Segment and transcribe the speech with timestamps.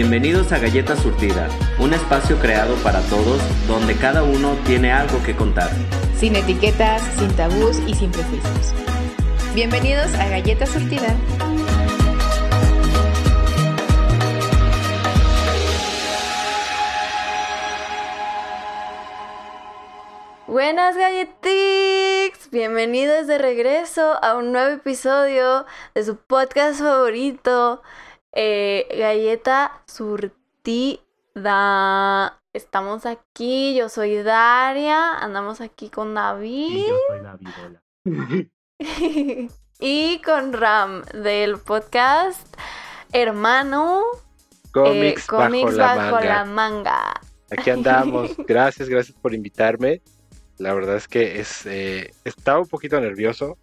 [0.00, 1.46] Bienvenidos a Galleta Surtida,
[1.78, 3.38] un espacio creado para todos
[3.68, 5.68] donde cada uno tiene algo que contar.
[6.16, 8.72] Sin etiquetas, sin tabús y sin prejuicios.
[9.54, 11.14] Bienvenidos a Galleta Surtida.
[20.46, 27.82] Buenas galletics, bienvenidos de regreso a un nuevo episodio de su podcast favorito,
[28.32, 31.00] eh, Galleta Surtida.
[32.52, 36.70] Estamos aquí, yo soy Daria, andamos aquí con David.
[36.70, 37.82] Y yo soy David, hola.
[39.80, 42.56] y con Ram del podcast
[43.12, 44.02] Hermano
[44.72, 46.24] Cómics, eh, bajo, la, bajo manga.
[46.24, 47.20] la manga.
[47.50, 48.36] Aquí andamos.
[48.46, 50.02] Gracias, gracias por invitarme.
[50.58, 53.58] La verdad es que es, eh, estaba un poquito nervioso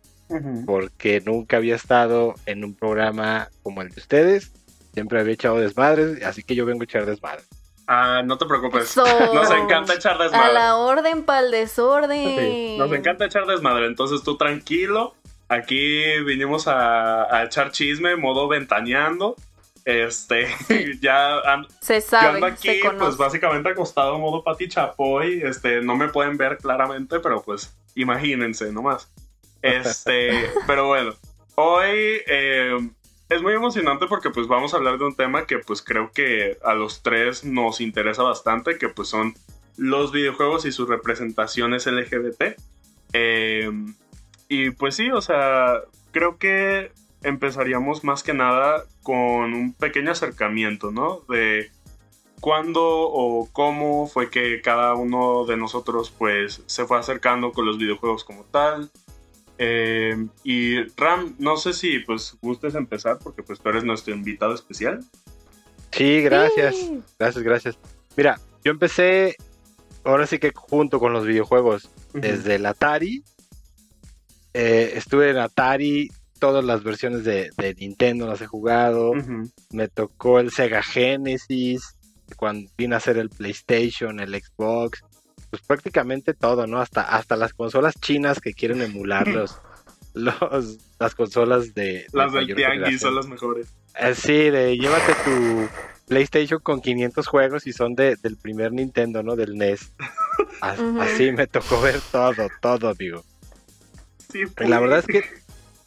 [0.65, 4.51] porque nunca había estado en un programa como el de ustedes.
[4.97, 7.47] Siempre había echado desmadres, así que yo vengo a echar desmadres.
[7.85, 8.85] Ah, no te preocupes.
[8.89, 9.05] Eso.
[9.31, 10.53] Nos encanta echar A desmadre.
[10.55, 12.35] la orden pa'l desorden.
[12.39, 13.85] Sí, nos encanta echar desmadre.
[13.85, 15.13] Entonces tú tranquilo.
[15.49, 19.35] Aquí vinimos a, a echar chisme, modo ventaneando.
[19.85, 20.47] Este,
[20.99, 22.97] ya an- Se yo sabe, ando aquí, se conoce.
[23.05, 25.43] pues básicamente acostado, modo Pati Chapoy.
[25.43, 29.09] Este, no me pueden ver claramente, pero pues imagínense nomás.
[29.61, 31.13] Este, pero bueno,
[31.55, 32.77] hoy eh,
[33.29, 36.57] es muy emocionante porque pues vamos a hablar de un tema que pues creo que
[36.63, 39.33] a los tres nos interesa bastante, que pues son
[39.75, 42.59] los videojuegos y sus representaciones LGBT.
[43.13, 43.71] Eh,
[44.47, 46.91] y pues sí, o sea, creo que
[47.23, 51.21] empezaríamos más que nada con un pequeño acercamiento, ¿no?
[51.27, 51.69] De
[52.39, 57.77] cuándo o cómo fue que cada uno de nosotros pues se fue acercando con los
[57.77, 58.89] videojuegos como tal.
[59.57, 64.53] Eh, y Ram, no sé si pues gustes empezar porque pues tú eres nuestro invitado
[64.53, 65.03] especial.
[65.91, 66.75] Sí, gracias.
[66.75, 67.01] Sí.
[67.17, 67.79] Gracias, gracias.
[68.15, 69.35] Mira, yo empecé
[70.03, 73.23] ahora sí que junto con los videojuegos desde el Atari.
[74.53, 79.13] Eh, estuve en Atari, todas las versiones de, de Nintendo las he jugado.
[79.71, 81.97] Me tocó el Sega Genesis,
[82.35, 85.03] cuando vine a hacer el PlayStation, el Xbox,
[85.49, 86.79] pues prácticamente todo, ¿no?
[86.79, 89.59] Hasta, hasta las consolas chinas que quieren emular los,
[90.13, 91.83] los, las consolas de...
[91.83, 93.67] de Las del mayor Tianguis son las mejores.
[93.99, 95.67] Eh, sí, de llévate tu
[96.07, 99.35] PlayStation con 500 juegos y son de, del primer Nintendo, ¿no?
[99.35, 99.91] Del NES.
[100.61, 100.79] As-.
[100.99, 103.23] Así me tocó ver todo, todo, amigo.
[104.31, 105.23] Sí, la verdad es que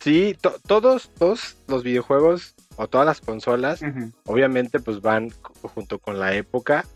[0.00, 3.82] sí, to- todos, todos los videojuegos o todas las consolas,
[4.24, 5.30] obviamente pues van
[5.74, 6.86] junto con la época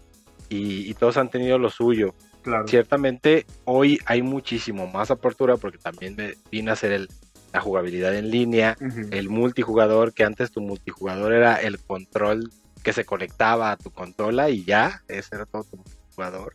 [0.49, 2.15] y, y todos han tenido lo suyo.
[2.45, 2.69] Claro.
[2.69, 7.09] Ciertamente hoy hay muchísimo más apertura porque también me vine a hacer el,
[7.53, 8.77] la jugabilidad en línea,
[9.13, 12.51] el multijugador, que antes tu multijugador era el control
[12.83, 16.55] que se conectaba a tu consola y ya, ese era todo tu multijugador.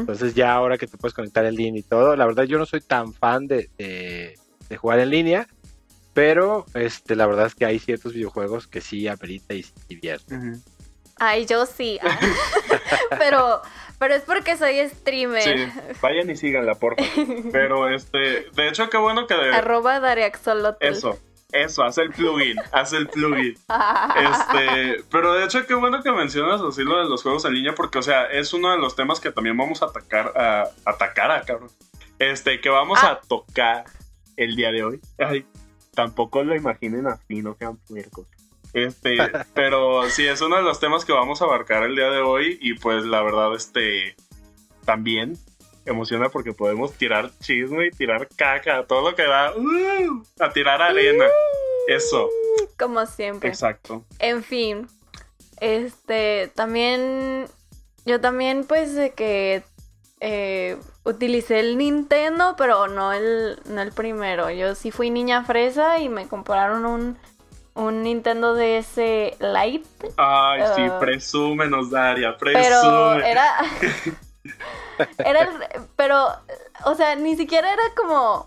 [0.00, 2.66] Entonces ya ahora que te puedes conectar en línea y todo, la verdad yo no
[2.66, 4.38] soy tan fan de, de-
[4.68, 5.48] de jugar en línea,
[6.12, 10.34] pero este, la verdad es que hay ciertos videojuegos que sí amerita y sí divierte.
[11.20, 12.00] Ay, yo sí.
[13.18, 13.62] pero,
[13.98, 15.42] pero es porque soy streamer.
[15.42, 17.36] Sí, vayan y síganla, por favor.
[17.52, 20.84] Pero este, de hecho, qué bueno que de- Arroba Dariaxolotl.
[20.84, 21.18] eso,
[21.52, 23.54] eso, haz el plugin, haz el plugin.
[24.16, 27.74] Este, pero de hecho, qué bueno que mencionas así lo de los juegos en línea,
[27.74, 31.30] porque, o sea, es uno de los temas que también vamos a atacar, a atacar
[31.30, 31.70] a cabrón.
[32.18, 33.12] Este, que vamos Ah.
[33.12, 33.84] a tocar
[34.36, 35.00] el día de hoy.
[35.18, 35.44] Ay,
[35.94, 38.26] tampoco lo imaginen así, no sean puercos.
[38.72, 39.16] Este,
[39.54, 42.58] pero sí, es uno de los temas que vamos a abarcar el día de hoy,
[42.60, 44.16] y pues la verdad, este,
[44.84, 45.36] también
[45.86, 50.22] emociona porque podemos tirar chisme y tirar caca, todo lo que da, ¡uh!
[50.38, 51.26] a tirar arena.
[51.88, 52.28] Eso,
[52.78, 53.48] Como siempre.
[53.48, 54.04] exacto.
[54.18, 54.86] En fin,
[55.60, 57.46] este, también,
[58.04, 59.62] yo también pues de que
[60.20, 64.50] eh, utilicé el Nintendo, pero no el, no el primero.
[64.50, 67.18] Yo sí fui niña fresa y me compraron un,
[67.74, 68.96] un Nintendo DS
[69.38, 70.98] Lite, Ay, sí, Ah.
[71.00, 72.62] presúmenos, Daria, presume.
[72.62, 73.46] pero era...
[75.18, 76.26] era, el- pero,
[76.84, 78.46] o sea, ni siquiera era como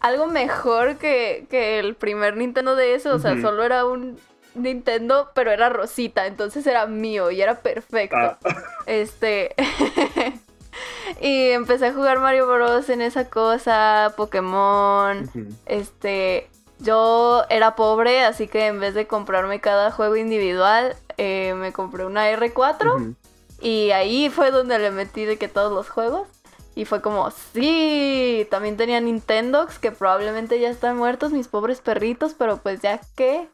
[0.00, 4.18] algo mejor que, que el primer Nintendo DS, o sea, solo era un
[4.54, 8.16] Nintendo, pero era rosita, entonces era mío y era perfecto.
[8.16, 8.38] Ah,
[8.86, 9.54] Este.
[11.20, 12.88] y empecé a jugar Mario Bros.
[12.88, 15.30] en esa cosa, Pokémon.
[15.66, 16.48] Este.
[16.80, 22.04] Yo era pobre, así que en vez de comprarme cada juego individual, eh, me compré
[22.04, 22.94] una R4.
[22.94, 23.14] Ujú.
[23.60, 26.26] Y ahí fue donde le metí de que todos los juegos.
[26.74, 32.34] Y fue como, sí, también tenía Nintendox, que probablemente ya están muertos mis pobres perritos,
[32.34, 33.48] pero pues ya que,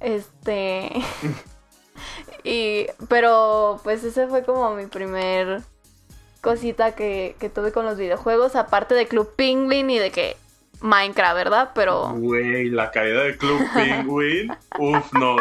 [0.00, 0.90] este,
[2.44, 5.62] Y, pero pues ese fue como mi primer
[6.40, 10.36] cosita que, que tuve con los videojuegos, aparte de Club Penguin y de que
[10.80, 11.70] Minecraft, ¿verdad?
[11.74, 12.10] Pero...
[12.14, 14.52] Güey, la caída de Club Penguin.
[14.78, 15.36] Uf, no.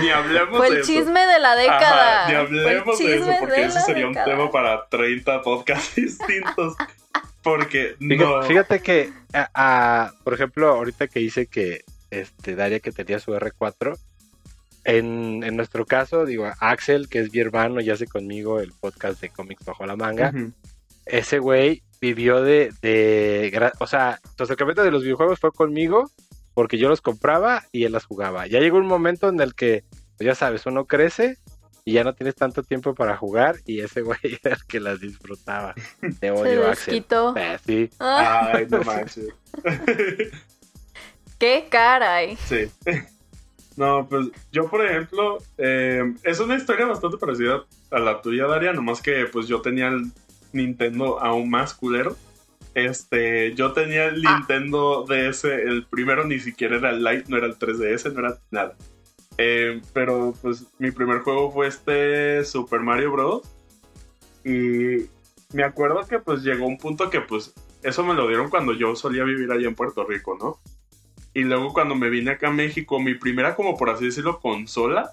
[0.00, 0.92] Ni hablemos Fue el de eso.
[0.92, 2.20] chisme de la década.
[2.24, 6.74] Ajá, ni hablemos de eso porque de eso sería un tema para 30 podcasts distintos.
[7.42, 8.42] Porque Fíjate, no.
[8.42, 13.32] fíjate que, a- a- por ejemplo, ahorita que dice que este Daria que tenía su
[13.32, 13.96] R4,
[14.84, 19.20] en, en nuestro caso, digo, Axel, que es mi hermano y hace conmigo el podcast
[19.20, 20.32] de cómics bajo la manga,
[21.06, 26.10] ese güey vivió de, de, o sea, su acercamiento de los videojuegos fue conmigo
[26.54, 28.46] porque yo los compraba y él las jugaba.
[28.46, 29.84] Ya llegó un momento en el que,
[30.16, 31.38] pues ya sabes, uno crece
[31.84, 35.00] y ya no tienes tanto tiempo para jugar y ese güey era el que las
[35.00, 35.74] disfrutaba.
[36.00, 37.04] Te Se odio, Axel.
[37.36, 37.90] Eh, sí.
[38.00, 39.28] Ah, Ay, no manches.
[41.38, 42.36] ¡Qué caray!
[42.36, 42.68] Sí.
[43.76, 48.72] No, pues yo, por ejemplo, eh, es una historia bastante parecida a la tuya, Daria,
[48.72, 50.10] nomás que pues yo tenía el
[50.52, 52.16] Nintendo aún más culero.
[52.74, 54.36] Este, yo tenía el Ah.
[54.38, 58.38] Nintendo DS, el primero ni siquiera era el Lite, no era el 3DS, no era
[58.50, 58.76] nada.
[59.36, 63.42] Eh, pero pues mi primer juego fue este Super Mario Bros.
[64.44, 65.06] Y
[65.52, 68.94] me acuerdo que pues llegó un punto que pues eso me lo dieron cuando yo
[68.96, 70.58] solía vivir allá en Puerto Rico, ¿no?
[71.34, 75.12] Y luego cuando me vine acá a México, mi primera, como por así decirlo, consola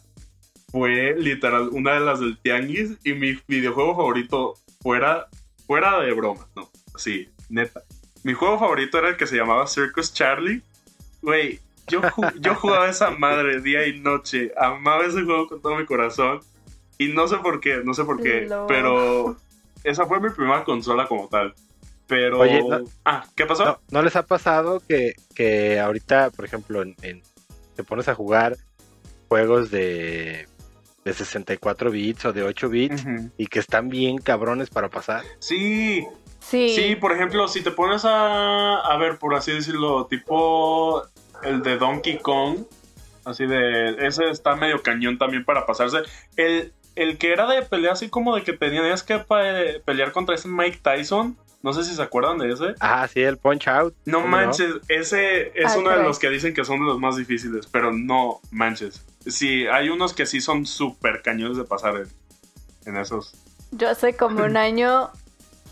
[0.72, 4.56] fue literal una de las del Tianguis y mi videojuego favorito
[4.86, 5.28] fuera,
[5.66, 7.82] fuera de broma, no, sí, neta.
[8.24, 10.62] Mi juego favorito era el que se llamaba Circus Charlie.
[11.24, 15.76] Güey, yo, ju- yo jugaba esa madre día y noche, amaba ese juego con todo
[15.76, 16.40] mi corazón
[17.00, 19.36] y no sé por qué, no sé por qué, pero
[19.84, 21.56] esa fue mi primera consola como tal.
[22.06, 22.40] Pero...
[22.42, 23.66] Oye, no- ah, ¿qué pasó?
[23.66, 27.24] ¿No, ¿no les ha pasado que, que ahorita, por ejemplo, en, en-
[27.76, 28.56] te pones a jugar
[29.30, 30.48] juegos de,
[31.06, 33.06] de 64 bits o de 8 bits
[33.38, 35.24] y que están bien cabrones para pasar?
[35.40, 36.06] Sí,
[36.40, 36.70] Sí.
[36.76, 41.04] Sí, por ejemplo, si te pones a, a ver, por así decirlo, tipo
[41.42, 42.60] el de Donkey Kong,
[43.24, 46.00] así de, ese está medio cañón también para pasarse.
[46.36, 50.36] El, el que era de pelea así como de que tenías que pe- pelear contra
[50.36, 52.76] ese Mike Tyson, no sé si se acuerdan de ese.
[52.80, 53.96] Ah, sí, el Punch Out.
[54.06, 57.00] No ¿Cómo manches, ese es Ay, uno de los que dicen que son de los
[57.00, 59.04] más difíciles, pero no manches.
[59.28, 62.08] Sí, hay unos que sí son súper cañones de pasar en,
[62.86, 63.34] en esos.
[63.72, 65.12] Yo hace como un año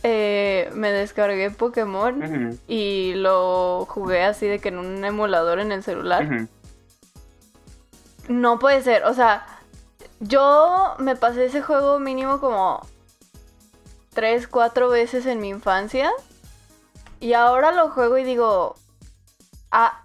[0.06, 5.82] eh, me descargué Pokémon y lo jugué así de que en un emulador en el
[5.82, 6.48] celular.
[8.28, 9.46] No puede ser, o sea,
[10.20, 12.86] yo me pasé ese juego mínimo como
[14.14, 16.12] tres, cuatro veces en mi infancia
[17.22, 18.76] y ahora lo juego y digo,
[19.74, 20.00] ah,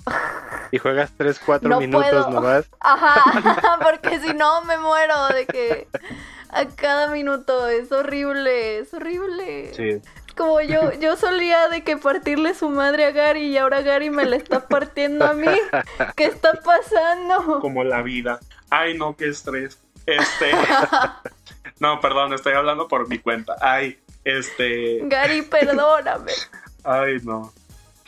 [0.73, 2.31] Y juegas 3, 4 No minutos puedo.
[2.31, 2.69] nomás.
[2.81, 5.89] ajá, porque si no me muero de que
[6.51, 9.73] a cada minuto es horrible, es horrible.
[9.75, 10.03] Sí.
[10.37, 14.25] Como yo, yo solía de que partirle su madre a Gary y ahora Gary me
[14.25, 15.49] la está partiendo a mí.
[16.17, 17.61] ¿Qué está pasando?
[17.61, 18.39] como la vida.
[18.71, 19.81] Ay, no, qué estrés.
[20.07, 20.53] Este.
[21.81, 23.57] no, perdón, estoy hablando por mi cuenta.
[23.61, 25.01] Ay, este.
[25.03, 26.33] Gary, perdóname.
[26.85, 27.53] Ay, no.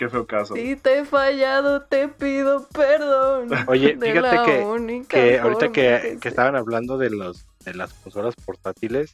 [0.00, 0.54] Qué feo caso.
[0.54, 3.50] Si te he fallado, te pido perdón.
[3.66, 7.74] Oye, De fíjate la que, única que ahorita que, que estaban hablando de los de
[7.74, 9.12] las consolas portátiles,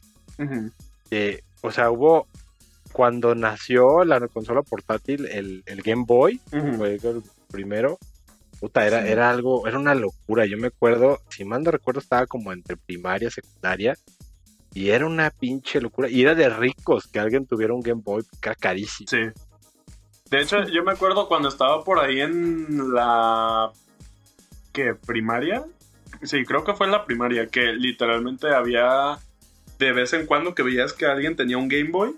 [1.11, 2.25] eh, o sea, hubo
[2.93, 6.39] cuando nació la consola portátil, el, el Game Boy,
[6.77, 7.97] fue el primero.
[8.61, 9.09] Puta, era, Sí.
[9.11, 10.45] era algo, era una locura.
[10.45, 13.97] Yo me acuerdo, si mal no recuerdo, estaba como entre primaria, secundaria.
[14.73, 16.09] Y era una pinche locura.
[16.09, 19.09] Y era de ricos que alguien tuviera un Game Boy, que era carísimo.
[19.09, 19.17] Sí.
[20.29, 23.71] De hecho, yo me acuerdo cuando estaba por ahí en la.
[24.73, 24.93] ¿Qué?
[24.93, 25.63] ¿Primaria?
[26.23, 29.17] Sí, creo que fue en la primaria, que literalmente había.
[29.79, 32.15] De vez en cuando que veías que alguien tenía un Game Boy.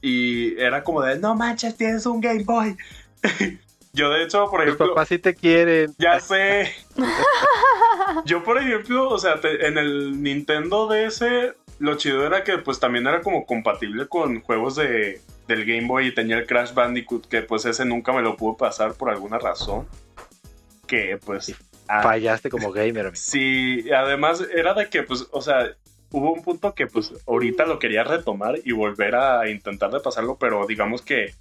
[0.00, 2.76] Y era como de, no manches, tienes un Game Boy.
[3.92, 4.88] yo, de hecho, por ejemplo.
[4.88, 5.94] papás sí te quieren.
[5.98, 6.72] Ya sé.
[8.26, 11.24] Yo, por ejemplo, o sea, te- en el Nintendo DS,
[11.78, 15.20] lo chido era que pues también era como compatible con juegos de,
[15.54, 18.56] del Game Boy y tenía el Crash Bandicoot, que pues ese nunca me lo pudo
[18.56, 19.86] pasar por alguna razón.
[20.86, 21.54] Que pues...
[21.88, 23.06] ah, Fallaste como gamer.
[23.06, 23.16] amigo.
[23.16, 25.74] Sí, además era de que, pues, o sea,
[26.10, 30.36] hubo un punto que, pues, ahorita lo quería retomar y volver a intentar de pasarlo,
[30.38, 31.34] pero digamos que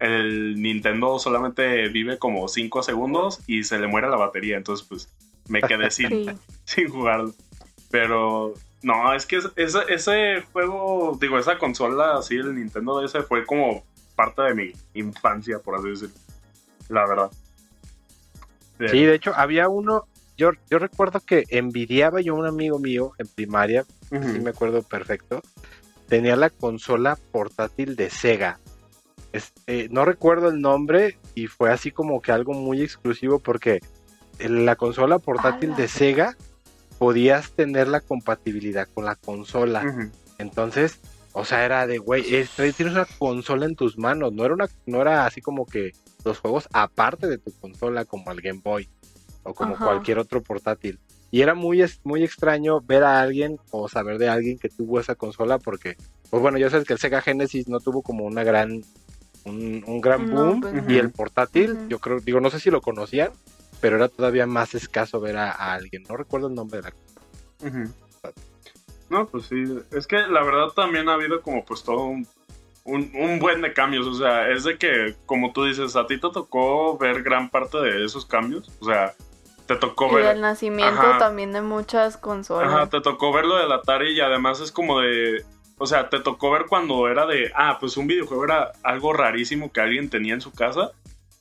[0.00, 5.08] el Nintendo solamente vive como 5 segundos y se le muere la batería, entonces, pues,
[5.48, 6.26] me quedé sin, Sí.
[6.64, 7.32] sin jugarlo.
[7.90, 13.22] Pero, no, es que es- ese, ese juego, digo, esa consola, así, el Nintendo DS
[13.22, 13.84] fue como
[14.16, 16.14] parte de mi infancia, por así decirlo.
[16.88, 17.30] La verdad.
[18.90, 23.12] Sí, de hecho, había uno, yo, yo recuerdo que envidiaba yo a un amigo mío
[23.18, 25.40] en primaria, sí me acuerdo perfecto,
[26.08, 28.58] tenía la consola portátil de Sega.
[29.32, 33.80] Este, no recuerdo el nombre y fue así como que algo muy exclusivo porque
[34.38, 36.36] en la consola portátil de Sega
[37.02, 40.12] podías tener la compatibilidad con la consola.
[40.38, 41.00] Entonces,
[41.32, 45.02] o sea, era de, güey, tienes una consola en tus manos, no era, una, no
[45.02, 45.90] era así como que
[46.24, 48.88] los juegos aparte de tu consola como el Game Boy
[49.42, 51.00] o como cualquier otro portátil.
[51.32, 55.16] Y era muy, muy extraño ver a alguien o saber de alguien que tuvo esa
[55.16, 55.96] consola porque,
[56.30, 58.80] pues bueno, ya sabes que el Sega Genesis no tuvo como una gran,
[59.44, 63.32] un, gran boom pues y el portátil, yo creo, digo, no sé si lo conocían,
[63.82, 66.04] pero era todavía más escaso ver a, alguien.
[66.08, 67.90] No recuerdo el nombre de la...
[69.10, 72.26] No, pues sí, es que la verdad también ha habido como pues todo un,
[72.84, 76.30] un, buen de cambios, o sea, es de que, como tú dices, a ti te
[76.30, 79.14] tocó ver gran parte de esos cambios, o sea,
[79.66, 80.36] te tocó y ver...
[80.36, 82.72] el nacimiento también de muchas consolas.
[82.72, 85.44] Ajá, te tocó ver lo del Atari y además es como de...
[85.76, 89.72] O sea, te tocó ver cuando era de, ah, pues un videojuego era algo rarísimo
[89.72, 90.92] que alguien tenía en su casa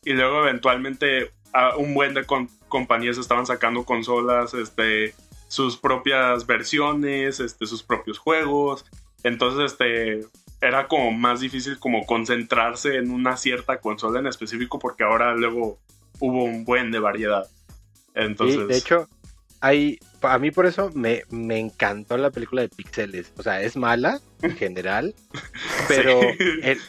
[0.03, 1.31] y luego eventualmente
[1.77, 2.25] un buen de
[2.67, 5.13] compañías estaban sacando consolas, este,
[5.47, 8.85] sus propias versiones, este, sus propios juegos.
[9.23, 10.25] Entonces, este,
[10.61, 15.79] era como más difícil como concentrarse en una cierta consola en específico porque ahora luego
[16.19, 17.47] hubo un buen de variedad.
[18.13, 18.67] Entonces...
[18.67, 19.09] de hecho,
[19.61, 23.31] hay, a mí por eso me, me encantó la película de Pixeles.
[23.37, 25.15] O sea, es mala en general,
[25.87, 26.19] pero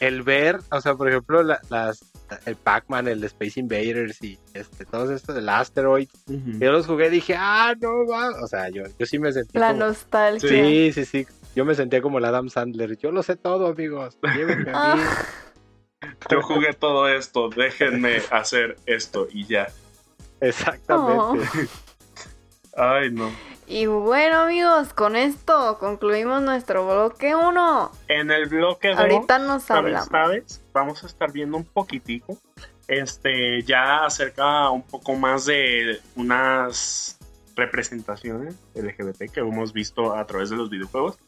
[0.00, 2.11] el, ver, o sea, por ejemplo, las,
[2.46, 6.08] el Pac-Man, el Space Invaders y este, todos estos, el Asteroid.
[6.26, 8.30] Yo los jugué y dije, ah, no, va.
[8.42, 9.58] O sea, yo, yo sí me sentí.
[9.58, 10.48] La nostalgia.
[10.48, 11.26] Sí, sí, sí.
[11.54, 12.96] Yo me sentía como el Adam Sandler.
[12.96, 14.18] Yo lo sé todo, amigos.
[14.34, 15.02] Llévenme a mí.
[16.30, 19.68] Yo jugué todo esto, déjenme hacer esto y ya.
[20.40, 21.46] Exactamente.
[22.76, 23.30] Ay, no.
[23.72, 27.90] Y bueno, amigos, con esto concluimos nuestro bloque 1.
[28.08, 30.60] En el bloque 2, ahorita nos hablamos.
[30.74, 32.36] Vamos a estar viendo un poquitico
[32.86, 37.18] este ya acerca un poco más de unas
[37.56, 41.18] representaciones LGBT que hemos visto a través de los videojuegos.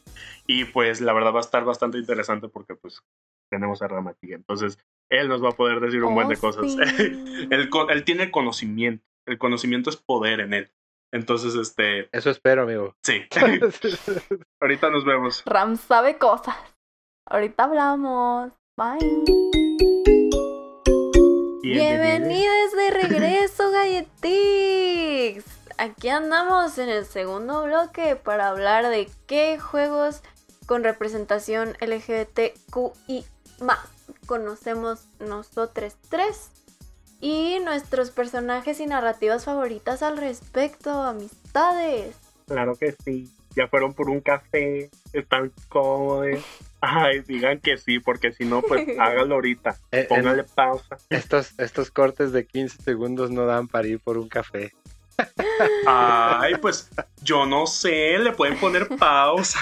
[0.45, 3.01] Y pues la verdad va a estar bastante interesante porque pues
[3.49, 4.77] tenemos a Ramati entonces
[5.09, 6.75] él nos va a poder decir un buen de oh, cosas.
[6.99, 7.49] él,
[7.89, 9.03] él tiene conocimiento.
[9.25, 10.71] El conocimiento es poder en él
[11.15, 12.09] entonces, este.
[12.11, 12.93] Eso espero, amigo.
[13.01, 13.21] Sí.
[14.61, 15.43] Ahorita nos vemos.
[15.45, 16.55] Ram sabe cosas.
[17.25, 18.51] Ahorita hablamos.
[18.77, 18.99] Bye.
[21.63, 25.45] Bienvenidos de regreso, Galletix.
[25.77, 30.21] Aquí andamos en el segundo bloque para hablar de qué juegos
[30.65, 33.25] con representación LGBTQI
[33.61, 33.79] más
[34.25, 36.49] conocemos nosotros tres
[37.21, 42.15] y nuestros personajes y narrativas favoritas al respecto, amistades.
[42.47, 43.29] Claro que sí.
[43.55, 46.43] Ya fueron por un café, están cómodos.
[46.81, 49.77] Ay, digan que sí, porque si no, pues hágalo ahorita.
[49.91, 50.97] Eh, Póngale pausa.
[51.09, 54.73] Estos, estos cortes de 15 segundos no dan para ir por un café.
[55.87, 56.89] Ay, pues
[57.21, 59.59] yo no sé, le pueden poner pausa.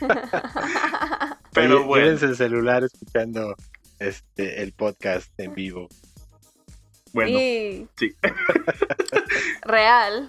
[1.52, 2.06] Pero bueno.
[2.06, 3.56] el celular escuchando
[3.98, 5.88] este el podcast en vivo.
[7.12, 7.88] Bueno, sí.
[9.62, 10.28] Real.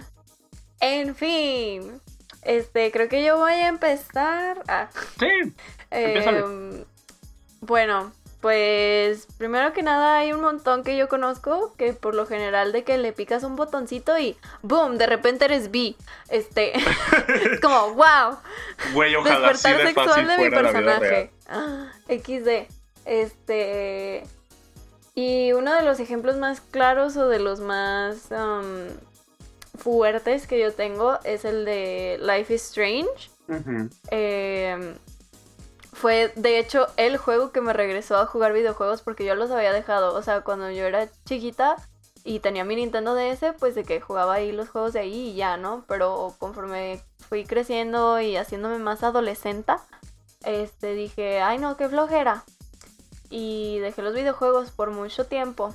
[0.80, 2.00] En fin.
[2.42, 4.62] Este, creo que yo voy a empezar.
[4.66, 4.88] Ah.
[5.18, 5.52] Sí.
[5.90, 6.84] Em,
[7.60, 12.72] bueno, pues primero que nada hay un montón que yo conozco que por lo general
[12.72, 15.94] de que le picas un botoncito y boom, de repente eres B.
[16.28, 18.38] Este, es como wow.
[18.94, 21.30] Güey, ojalá Despertar sexual de mi personaje.
[21.48, 22.66] Ah, XD.
[23.04, 24.24] Este,
[25.14, 28.28] y uno de los ejemplos más claros o de los más
[29.76, 33.30] fuertes que yo tengo es el de Life is Strange.
[34.10, 34.94] Em,
[35.92, 39.72] fue de hecho el juego que me regresó a jugar videojuegos porque yo los había
[39.72, 40.14] dejado.
[40.14, 41.76] O sea, cuando yo era chiquita
[42.24, 45.34] y tenía mi Nintendo DS, pues de que jugaba ahí los juegos de ahí y
[45.34, 45.84] ya, ¿no?
[45.88, 49.74] Pero conforme fui creciendo y haciéndome más adolescente,
[50.42, 52.44] este dije, ay no, qué flojera
[53.32, 55.74] y dejé los videojuegos por mucho tiempo.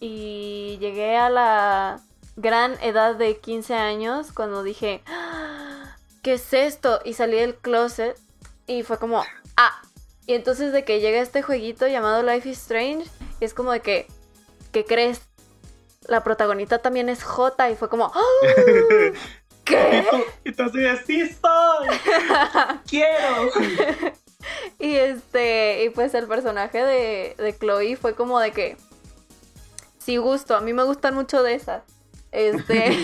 [0.00, 2.00] Y llegué a la
[2.36, 7.00] gran edad de 15 años cuando dije, ah, ¿qué es esto?
[7.04, 8.18] Y salí del closet
[8.66, 9.22] y fue como,
[9.58, 9.82] ah.
[10.26, 13.04] Y entonces de que llega este jueguito llamado Life is Strange,
[13.38, 14.06] y es como de que,
[14.72, 15.20] ¿qué crees?
[16.08, 18.20] La protagonista también es J y fue como, ¡Ah!
[19.64, 20.06] ¿qué?
[20.44, 20.70] Y tú,
[21.06, 21.88] sí soy,
[22.88, 24.14] quiero.
[24.84, 28.76] y este, y pues el personaje de, de Chloe fue como de que,
[29.98, 31.84] sí gusto, a mí me gustan mucho de esas.
[32.32, 32.90] Este.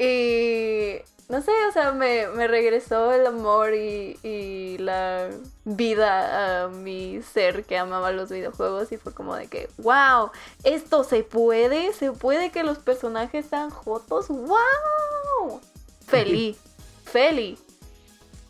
[0.00, 5.30] y no sé, o sea, me, regresó el amor y, la
[5.64, 10.32] vida a mi ser que amaba los videojuegos y fue como de que, wow,
[10.64, 15.60] esto se puede, se puede que los personajes sean jotos, wow.
[16.08, 16.58] Feliz,
[17.04, 17.60] feliz.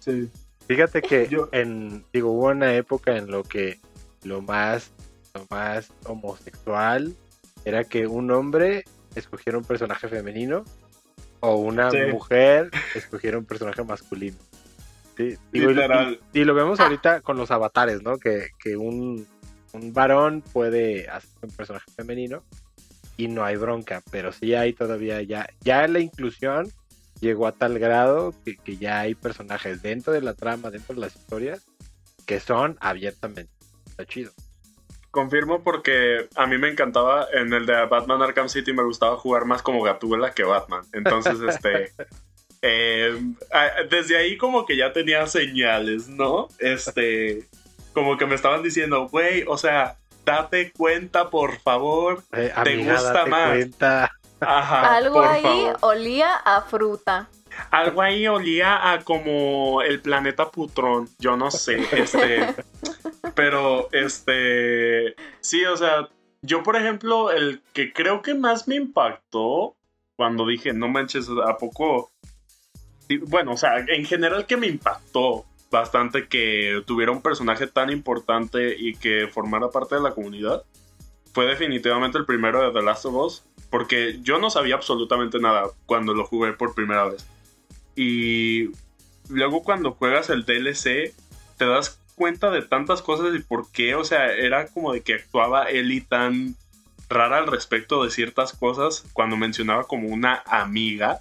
[0.00, 0.30] Sí.
[0.68, 3.80] Fíjate que yo en digo hubo una época en lo que
[4.22, 4.92] lo más
[5.34, 7.14] lo más homosexual
[7.64, 8.84] era que un hombre
[9.14, 10.64] escogiera un personaje femenino
[11.40, 14.37] o una mujer escogiera un personaje masculino.
[15.16, 18.18] Sí, y, lo vemos ahorita con los avatares, ¿no?
[18.18, 19.26] Que, un,
[19.92, 22.42] varón puede hacer un personaje femenino
[23.16, 26.68] y no hay bronca, pero sí hay todavía ya, ya la inclusión
[27.20, 31.00] llegó a tal grado que, que ya hay personajes dentro de la trama, dentro de
[31.00, 31.66] las historias,
[32.26, 33.50] que son abiertamente.
[33.87, 34.32] Está chido.
[35.10, 39.46] Confirmo porque a mí me encantaba en el de Batman Arkham City me gustaba jugar
[39.46, 40.82] más como Gatúbela que Batman.
[40.92, 41.92] Entonces, este.
[42.60, 43.18] Eh,
[43.88, 46.48] desde ahí como que ya tenía señales, ¿no?
[46.58, 47.48] Este.
[47.94, 49.96] Como que me estaban diciendo, güey, o sea,
[50.26, 52.22] date cuenta, por favor.
[52.32, 53.48] Eh, te gusta más.
[53.50, 54.12] Cuenta.
[54.40, 57.28] Ajá, Algo ahí olía a fruta.
[57.71, 61.09] Algo ahí olía a como el planeta Putrón.
[61.18, 61.87] Yo no sé.
[61.92, 62.54] Este.
[63.35, 65.14] Pero, este.
[65.40, 66.09] Sí, o sea.
[66.40, 69.75] Yo, por ejemplo, el que creo que más me impactó
[70.14, 72.12] cuando dije, no manches, ¿a poco?
[73.26, 78.75] Bueno, o sea, en general que me impactó bastante que tuviera un personaje tan importante
[78.78, 80.64] y que formara parte de la comunidad
[81.33, 85.64] fue definitivamente el primero de The Last of Us, porque yo no sabía absolutamente nada
[85.87, 87.26] cuando lo jugué por primera vez.
[87.96, 88.70] Y
[89.28, 91.14] luego cuando juegas el DLC,
[91.57, 95.14] te das cuenta de tantas cosas y por qué, o sea, era como de que
[95.14, 96.57] actuaba Ellie tan
[97.09, 101.20] rara al respecto de ciertas cosas cuando mencionaba como una amiga,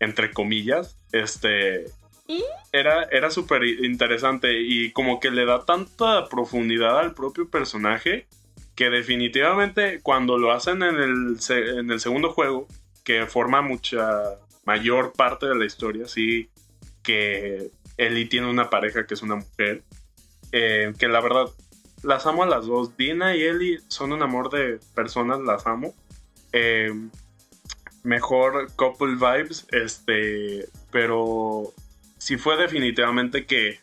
[0.00, 1.86] entre comillas, este...
[2.28, 2.42] ¿Y?
[2.72, 8.26] Era, era súper interesante y como que le da tanta profundidad al propio personaje
[8.76, 12.68] que definitivamente cuando lo hacen en el, en el segundo juego,
[13.02, 14.22] que forma mucha
[14.64, 16.50] mayor parte de la historia, sí,
[17.02, 19.82] que Ellie tiene una pareja que es una mujer,
[20.52, 21.46] eh, que la verdad
[22.02, 22.96] las amo a las dos.
[22.96, 25.94] Dina y Ellie son un amor de personas, las amo.
[26.52, 26.92] Eh,
[28.02, 31.72] mejor couple vibes, este, pero
[32.18, 33.80] sí fue definitivamente que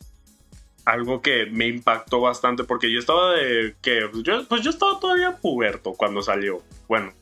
[0.85, 4.99] algo que me impactó bastante porque yo estaba de que pues yo, pues yo estaba
[4.99, 6.61] todavía puberto cuando salió.
[6.87, 7.13] Bueno,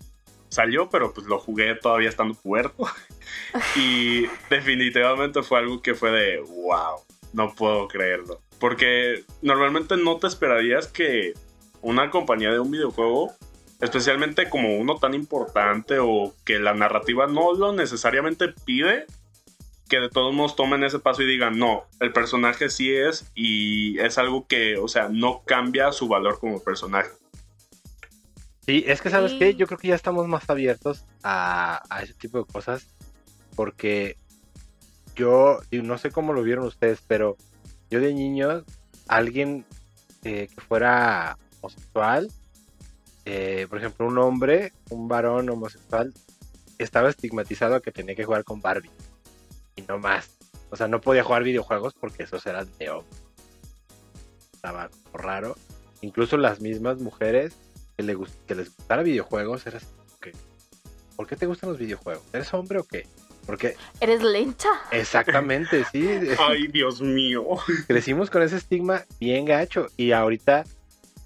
[0.49, 2.85] salió, pero pues lo jugué todavía estando puerto.
[3.75, 7.01] y definitivamente fue algo que fue de wow,
[7.33, 8.41] no puedo creerlo.
[8.59, 11.33] Porque normalmente no te esperarías que
[11.81, 13.33] una compañía de un videojuego,
[13.79, 19.05] especialmente como uno tan importante o que la narrativa no lo necesariamente pide,
[19.91, 23.99] que de todos modos tomen ese paso y digan, no, el personaje sí es y
[23.99, 27.09] es algo que, o sea, no cambia su valor como personaje.
[28.65, 32.37] Sí, es que sabes qué, yo creo que ya estamos más abiertos a, ese tipo
[32.37, 32.87] de cosas
[33.57, 34.15] porque
[35.13, 37.35] yo, no sé cómo lo vieron ustedes, pero
[37.89, 38.63] yo de niño,
[39.09, 39.65] alguien
[40.23, 42.31] eh, que fuera homosexual,
[43.25, 46.13] eh, por ejemplo, un hombre, un varón homosexual,
[46.77, 48.89] estaba estigmatizado a que tenía que jugar con Barbie
[49.75, 50.29] y no más.
[50.69, 53.17] O sea, no podía jugar videojuegos porque esos eran de hombre.
[54.53, 55.55] Estaba raro.
[56.01, 57.53] Incluso las mismas mujeres
[57.97, 59.85] que, le, que les gustara videojuegos, eras
[60.21, 60.33] que,
[61.15, 62.23] ¿por qué te gustan los videojuegos?
[62.33, 63.05] ¿Eres hombre o qué?
[63.45, 64.69] Porque eres lenta.
[64.91, 66.07] Exactamente, sí.
[66.39, 67.43] Ay, Dios mío.
[67.87, 70.63] Crecimos con ese estigma bien gacho y ahorita,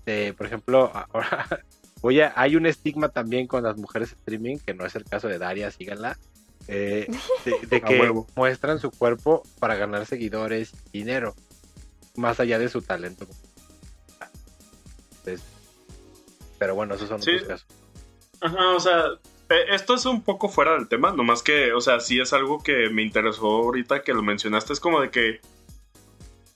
[0.06, 1.64] eh, por ejemplo, ahora
[2.02, 5.28] voy a, hay un estigma también con las mujeres streaming que no es el caso
[5.28, 6.18] de Daria, síganla.
[6.68, 7.08] Eh,
[7.70, 11.36] de, que muestran su cuerpo para ganar seguidores y dinero,
[12.16, 13.28] más allá de su talento.
[15.18, 15.44] Entonces,
[16.58, 17.68] pero bueno, esos son otros casos.
[18.42, 19.06] Ajá, o sea,
[19.50, 22.62] eh, esto es un poco fuera del tema, nomás que, o sea, sí es algo
[22.64, 25.40] que me interesó ahorita que lo mencionaste, es como de que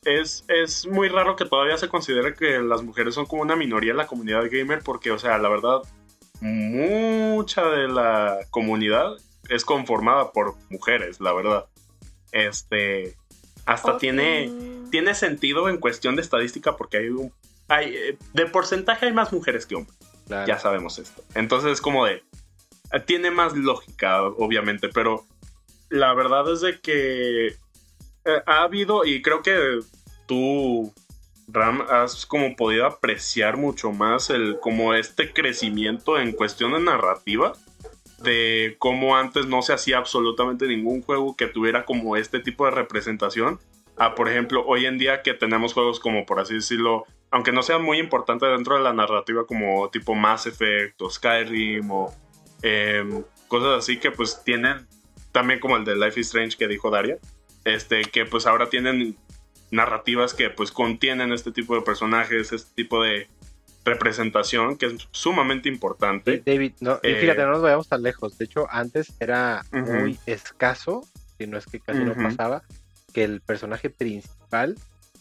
[0.05, 3.91] es, es muy raro que todavía se considere que las mujeres son como una minoría
[3.91, 5.81] en la comunidad gamer, porque, o sea, la verdad,
[6.41, 9.17] mucha de la comunidad
[9.49, 11.65] es conformada por mujeres, la verdad.
[12.31, 13.15] Este,
[13.65, 14.51] hasta tiene,
[14.91, 17.33] tiene sentido en cuestión de estadística porque hay un
[17.67, 19.97] hay, de porcentaje hay más mujeres que hombres.
[20.45, 21.23] Ya sabemos esto.
[21.33, 22.23] Entonces es como de,
[23.05, 25.25] tiene más lógica, obviamente, pero
[25.89, 29.79] la verdad es de que eh, ha habido, y creo que
[30.27, 30.93] tú
[31.47, 37.53] Ram, has como podido apreciar mucho más el como este crecimiento en cuestión de narrativa
[38.21, 42.71] de cómo antes no se hacía absolutamente ningún juego que tuviera como este tipo de
[42.71, 43.59] representación
[43.97, 47.63] a por ejemplo hoy en día que tenemos juegos como por así decirlo aunque no
[47.63, 52.13] sean muy importantes dentro de la narrativa como tipo Mass Effect o Skyrim o
[52.61, 54.87] em, cosas así que pues tienen
[55.31, 57.17] también como el de Life is Strange que dijo Daria
[57.65, 59.17] este que pues ahora tienen
[59.71, 63.27] narrativas que pues contienen este tipo de personajes, este tipo de
[63.85, 66.41] representación que es sumamente importante.
[66.45, 68.37] David, no, y fíjate, eh, no nos vayamos tan lejos.
[68.37, 72.63] De hecho, antes era muy escaso, si no es que casi no pasaba,
[73.13, 74.77] que el personaje principal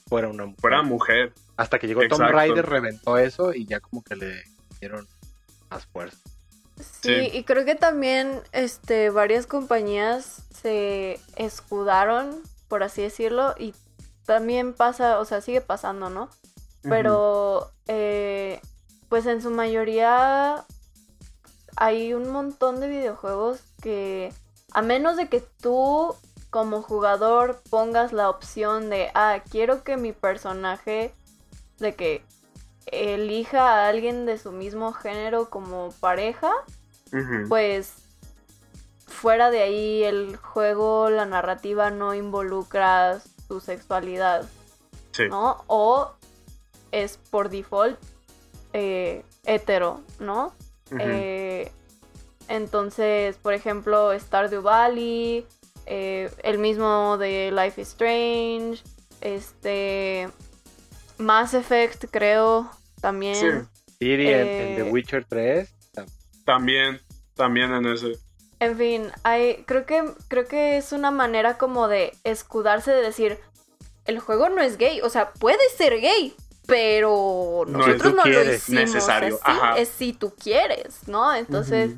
[0.07, 0.61] fuera una mujer.
[0.61, 1.33] Fuera mujer.
[1.57, 4.45] Hasta que llegó Tom Raider, reventó eso y ya como que le
[4.81, 5.07] dieron
[5.71, 6.19] más fuerza.
[7.03, 13.75] Sí, y creo que también este varias compañías se escudaron, por así decirlo, y
[14.25, 16.31] también pasa, o sea, sigue pasando, ¿no?
[16.83, 18.61] Pero, eh,
[19.09, 20.65] pues en su mayoría
[21.77, 24.33] hay un montón de videojuegos que,
[24.73, 26.15] a menos de que tú
[26.51, 31.13] como jugador pongas la opción de, ah, quiero que mi personaje,
[31.79, 32.25] de que
[32.87, 36.53] elija a alguien de su mismo género como pareja,
[37.49, 37.95] pues
[39.07, 44.47] fuera de ahí el juego, la narrativa no involucra su sexualidad.
[45.31, 45.65] ¿No?
[45.67, 46.13] O
[46.93, 47.99] es por default
[48.73, 50.55] eh, hetero, ¿no?
[50.99, 51.71] Eh,
[52.49, 55.47] entonces, por ejemplo, Stardew Valley,
[55.87, 58.83] eh, el mismo de Life is Strange,
[59.21, 60.29] este
[61.19, 62.71] Mass Effect, creo,
[63.01, 63.35] también.
[63.35, 63.47] Sí.
[64.01, 65.75] en, The Witcher 3.
[66.45, 67.01] También,
[67.35, 68.17] también en ese.
[68.61, 73.39] En fin, hay, creo que creo que es una manera como de escudarse de decir
[74.09, 76.35] el juego no es gay, o sea, puede ser gay,
[76.69, 79.41] pero nosotros no, lo hicimos necesario.
[79.79, 81.35] es si tú quieres, ¿no?
[81.35, 81.93] Entonces,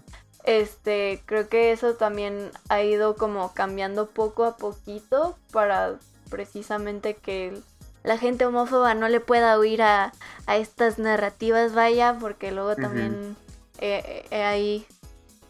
[0.45, 5.97] este, creo que eso también ha ido como cambiando poco a poquito para
[6.31, 7.61] precisamente que
[8.05, 10.13] la gente homófoba no le pueda huir a,
[10.47, 13.37] estas narrativas, vaya, porque luego también
[13.79, 14.87] eh, eh, hay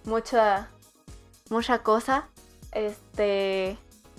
[0.05, 0.71] mucha
[1.51, 2.27] mucha cosa.
[2.73, 3.77] Este,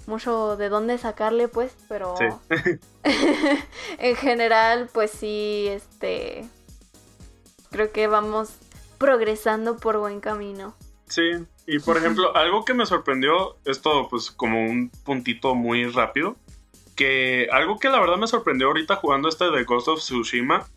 [0.07, 2.15] mucho de dónde sacarle, pues, pero
[3.97, 6.47] en general, pues sí, este,
[7.69, 8.55] creo que vamos
[8.97, 10.75] progresando por buen camino.
[11.07, 11.31] Sí,
[11.67, 16.35] y por ejemplo, algo que me sorprendió, esto pues como un puntito muy rápido,
[16.95, 20.67] que algo que la verdad me sorprendió ahorita jugando este de Ghost of Tsushima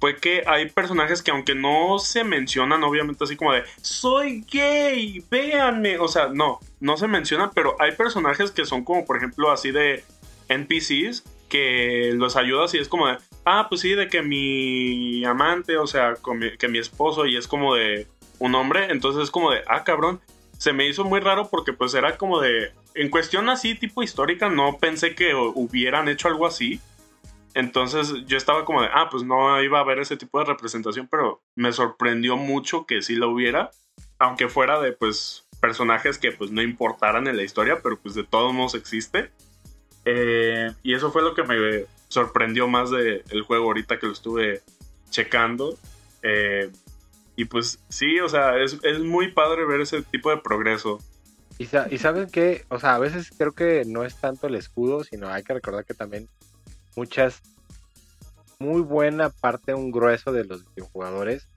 [0.00, 5.22] fue que hay personajes que aunque no se mencionan, obviamente así como de, soy gay,
[5.30, 9.50] véanme, o sea, no, no se mencionan, pero hay personajes que son como, por ejemplo,
[9.50, 10.04] así de
[10.48, 15.76] NPCs, que los ayudas y es como de, ah, pues sí, de que mi amante,
[15.76, 16.14] o sea,
[16.58, 18.06] que mi esposo, y es como de
[18.38, 20.20] un hombre, entonces es como de, ah, cabrón,
[20.60, 24.48] se me hizo muy raro porque pues era como de, en cuestión así tipo histórica,
[24.48, 26.80] no pensé que hubieran hecho algo así.
[27.54, 31.08] Entonces yo estaba como de, ah, pues no iba a haber ese tipo de representación,
[31.10, 33.70] pero me sorprendió mucho que sí lo hubiera,
[34.18, 38.24] aunque fuera de pues personajes que pues no importaran en la historia, pero pues de
[38.24, 39.30] todos modos existe.
[40.04, 44.62] Eh, y eso fue lo que me sorprendió más del juego ahorita que lo estuve
[45.10, 45.76] checando.
[46.22, 46.70] Eh,
[47.36, 50.98] y pues sí, o sea, es, muy padre ver ese tipo de progreso.
[51.58, 55.04] Y, y saben que, o sea, a veces creo que no es tanto el escudo,
[55.04, 56.28] sino hay que recordar que también
[56.96, 57.40] muchas,
[58.58, 61.48] muy buena parte, un grueso de los videojugadores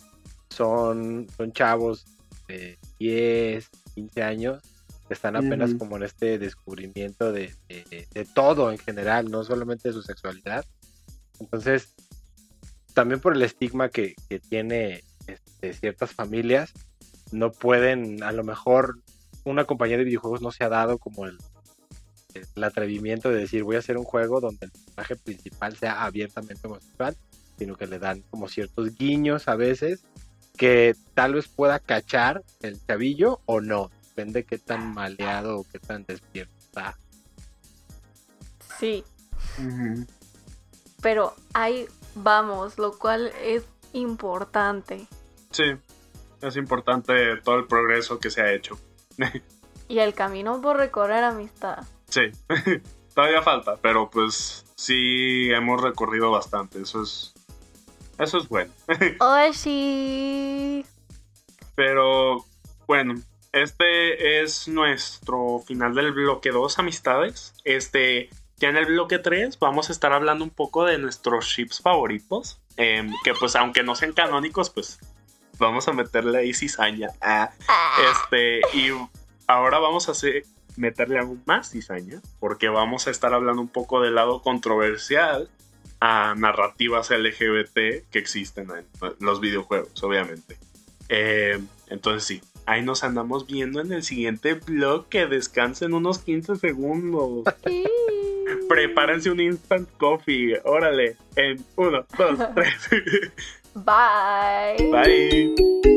[0.49, 2.05] son, son chavos
[2.47, 4.63] de 10, 15 años
[5.07, 7.53] que están apenas como en este descubrimiento de,
[8.33, 10.65] todo en general, no solamente de su sexualidad.
[11.39, 11.93] Entonces,
[12.93, 16.71] también por el estigma que, que tiene este, ciertas familias,
[17.31, 19.01] no pueden, a lo mejor
[19.43, 21.37] una compañía de videojuegos no se ha dado como el,
[22.33, 26.67] el atrevimiento de decir voy a hacer un juego donde el personaje principal sea abiertamente
[26.67, 27.15] homosexual,
[27.57, 30.03] sino que le dan como ciertos guiños a veces
[30.57, 35.79] que tal vez pueda cachar el chavillo o no, depende qué tan maleado o qué
[35.79, 36.97] tan despierto está.
[38.79, 39.03] Sí.
[41.01, 45.07] Pero ahí vamos, lo cual es importante.
[45.51, 45.63] Sí,
[46.41, 48.77] es importante todo el progreso que se ha hecho.
[49.87, 51.83] y el camino por recorrer amistad.
[52.13, 52.29] Sí,
[53.15, 56.79] todavía falta, pero pues sí hemos recorrido bastante.
[56.79, 57.33] Eso es,
[58.19, 58.71] eso es bueno.
[59.19, 60.85] oh, sí.
[61.73, 62.45] Pero
[62.85, 63.15] bueno,
[63.51, 67.55] este es nuestro final del bloque 2, amistades.
[67.63, 71.81] Este, ya en el bloque 3 vamos a estar hablando un poco de nuestros ships
[71.81, 72.59] favoritos.
[72.77, 74.99] Em, que pues aunque no sean canónicos, pues
[75.57, 77.07] vamos a meterle ahí cizaña.
[77.21, 77.51] Ah,
[78.11, 78.91] este, y
[79.47, 80.43] ahora vamos a hacer,
[80.75, 85.49] meterle aún más cizaña, porque vamos a estar hablando un poco del lado controversial
[85.99, 88.85] a narrativas LGBT que existen en
[89.19, 90.57] los videojuegos, obviamente.
[91.09, 96.55] Em, entonces sí, ahí nos andamos viendo en el siguiente blog que descansen unos 15
[96.55, 97.45] segundos.
[98.67, 100.59] Prepárense un instant coffee.
[100.63, 101.17] Órale.
[101.35, 102.73] En 1, 2, 3.
[103.75, 104.91] Bye.
[104.91, 105.92] Bye.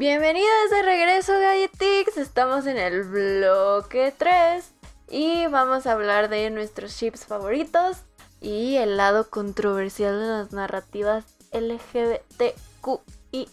[0.00, 2.16] Bienvenidos de regreso, Galletix.
[2.16, 4.64] Estamos en el bloque 3
[5.10, 7.98] y vamos a hablar de nuestros chips favoritos
[8.40, 13.46] y el lado controversial de las narrativas LGBTQI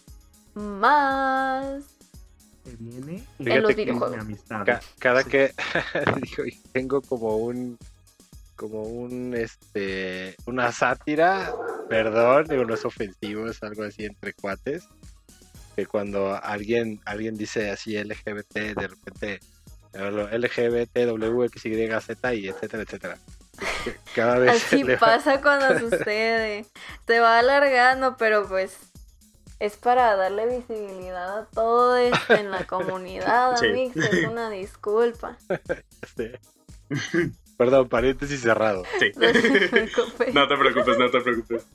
[0.54, 1.84] más
[2.78, 4.40] viene en los videojuegos.
[4.98, 5.52] cada que
[6.72, 7.76] tengo como un
[8.56, 11.54] como un este una sátira,
[11.90, 14.88] perdón, digo no es ofensivo, es algo así entre cuates,
[15.78, 19.40] que cuando alguien alguien dice así LGBT de repente
[19.92, 23.18] LGBT, W, X, Y, Z y etcétera, etcétera.
[24.12, 26.66] Cada vez Así pasa cuando sucede.
[27.06, 28.76] Se va alargando, pero pues
[29.60, 33.92] es para darle visibilidad a todo esto en la comunidad, sí.
[33.94, 35.38] Es una disculpa.
[37.56, 38.82] Perdón, paréntesis cerrado.
[38.98, 39.12] Sí.
[40.34, 40.98] No te preocupes.
[40.98, 41.66] no te preocupes,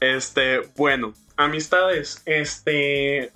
[0.00, 3.32] Este, bueno, amistades, este,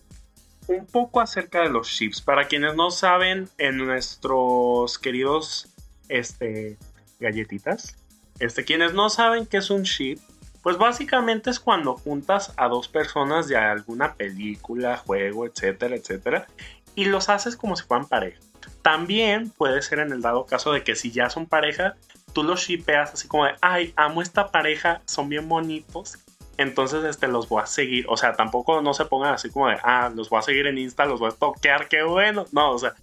[0.67, 2.21] un poco acerca de los chips.
[2.21, 5.69] Para quienes no saben, en nuestros queridos,
[6.09, 6.77] este,
[7.21, 7.97] galletitas,
[8.39, 10.19] este, quienes no saben qué es un chip,
[10.63, 16.47] pues básicamente es cuando juntas a dos personas de alguna película, juego, etcétera, etcétera,
[16.95, 18.39] y los haces como si fueran pareja.
[18.83, 21.95] También puede ser en el dado caso de que si ya son pareja,
[22.33, 26.19] tú los shipeas así como de, ay, amo esta pareja, son bien bonitos,
[26.57, 28.07] entonces este, los voy a seguir.
[28.09, 30.79] O sea, tampoco no se pongan así como de, ah, los voy a seguir en
[30.79, 32.47] Insta, los voy a toquear, qué bueno.
[32.53, 32.95] No, o sea,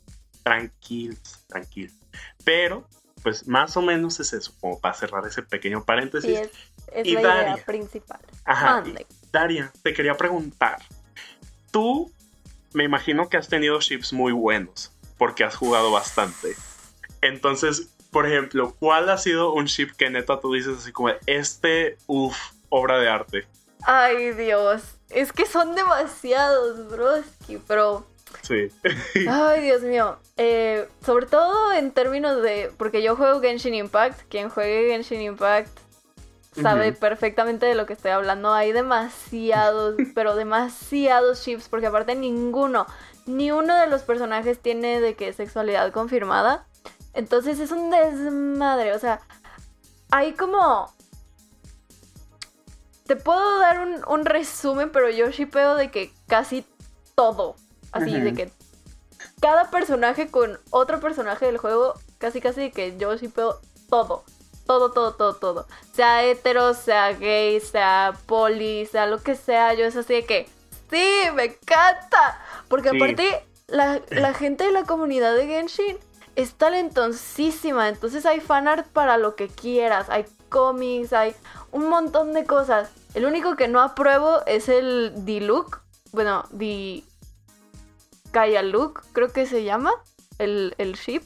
[0.43, 1.93] tranquilos, tranquilos.
[2.43, 2.85] Pero
[3.21, 6.39] pues más o menos es eso, como para cerrar ese pequeño paréntesis.
[6.93, 8.19] es, la idea principal.
[8.45, 8.83] Ajá.
[9.31, 10.79] Daria, te quería preguntar.
[11.71, 12.11] Tú,
[12.73, 16.55] me imagino que has tenido chips muy buenos, porque has jugado bastante.
[17.21, 21.97] Entonces, por ejemplo, ¿cuál ha sido un chip que neta tú dices así como, este,
[22.07, 22.37] uff,
[22.69, 23.47] obra de arte?
[23.83, 24.83] Ay, Dios.
[25.09, 28.05] Es que son demasiados, broski, pero
[28.41, 28.71] Sí.
[29.29, 30.17] Ay, Dios mío.
[30.37, 32.71] Eh, sobre todo en términos de.
[32.77, 34.21] Porque yo juego Genshin Impact.
[34.29, 35.77] Quien juegue Genshin Impact
[36.61, 38.53] sabe perfectamente de lo que estoy hablando.
[38.53, 41.69] Hay demasiados, pero demasiados chips.
[41.69, 42.85] Porque aparte ninguno,
[43.25, 46.65] ni uno de los personajes tiene de qué sexualidad confirmada.
[47.13, 48.93] Entonces es un desmadre.
[48.93, 49.21] O sea,
[50.11, 50.93] hay como.
[53.09, 56.63] Te puedo dar un, un resumen, pero yo shipeo de que casi
[57.15, 57.55] todo.
[57.91, 58.51] Así de que
[59.41, 64.23] cada personaje con otro personaje del juego, casi casi de que yo sí puedo todo.
[64.67, 65.67] Todo, todo, todo, todo.
[65.91, 69.73] Sea hetero, sea gay, sea poli, sea lo que sea.
[69.73, 70.47] Yo es así de que,
[70.91, 72.39] sí, me encanta.
[72.67, 75.97] Porque aparte, la, la gente de la comunidad de Genshin
[76.35, 77.89] es talentosísima.
[77.89, 80.11] Entonces hay fanart para lo que quieras.
[80.11, 81.35] Hay cómics, hay
[81.71, 82.91] un montón de cosas.
[83.13, 85.81] El único que no apruebo es el D-Look.
[86.11, 87.03] Bueno, D...
[88.31, 89.91] Kaya Luke, creo que se llama,
[90.37, 91.23] el, el ship.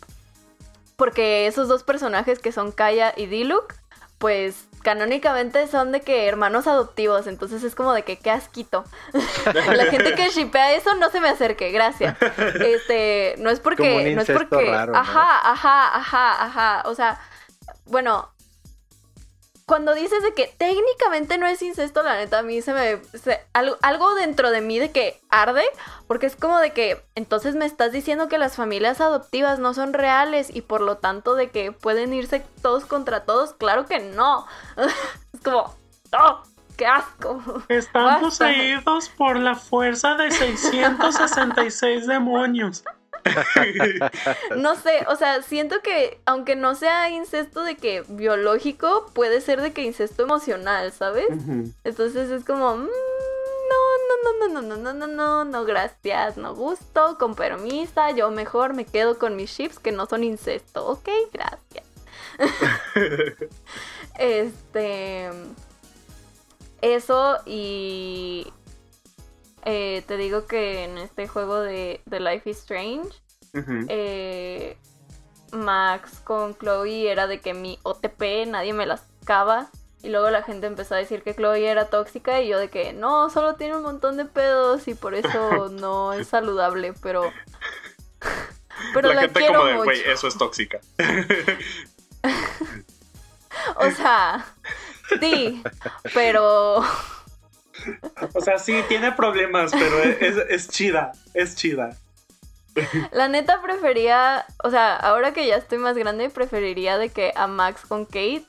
[0.96, 3.74] Porque esos dos personajes que son Kaya y Diluc,
[4.20, 8.86] pues canónicamente son de que hermanos adoptivos, entonces es como de que qué asquito.
[9.54, 12.16] la gente que shipea eso no se me acerque, gracias.
[12.60, 17.20] Este, no es porque no es porque ajá, ajá, ajá, ajá, o sea,
[17.86, 18.30] bueno,
[19.66, 23.02] cuando dices de que técnicamente no es incesto, la neta, a mí se me...
[23.82, 25.64] algo, dentro de mí de que arde,
[26.08, 29.94] porque es como de que entonces me estás diciendo que las familias adoptivas no son
[29.94, 33.54] reales y por lo tanto de que pueden irse todos contra todos.
[33.54, 34.46] Claro que no.
[35.34, 35.76] es como...
[36.18, 36.44] ¡Oh!
[36.78, 37.64] ¡Qué asco!
[37.70, 42.84] Están poseídos por la fuerza de 666 demonios.
[44.56, 49.62] No sé, o sea, siento que aunque no sea incesto de que biológico, puede ser
[49.62, 51.28] de que incesto emocional, ¿sabes?
[51.84, 57.18] Entonces es como, no, no, no, no, no, no, no, no, no, gracias, no gusto,
[57.18, 61.86] con permisa, yo mejor me quedo con mis chips que no son incesto, ok, gracias.
[64.18, 65.30] este,
[66.82, 68.52] eso y
[69.66, 73.10] eh, te digo que en este juego de, Life is Strange,
[73.88, 74.78] eh,
[75.52, 79.70] Max con Chloe era de que mi OTP nadie me las sacaba.
[80.02, 82.92] Y luego la gente empezó a decir que Chloe era tóxica y yo de que
[82.92, 87.32] no, solo tiene un montón de pedos y por eso no es saludable, pero...
[88.94, 90.82] Pero la, gente quiero como de, güey, eso es tóxica.
[93.78, 94.46] o sea,
[95.22, 95.64] sí,
[96.14, 96.84] pero...
[98.34, 101.98] O sea, sí, tiene problemas, pero es, es chida, es chida.
[103.12, 107.48] La neta prefería, o sea, ahora que ya estoy más grande, preferiría de que a
[107.48, 108.46] Max con Kate.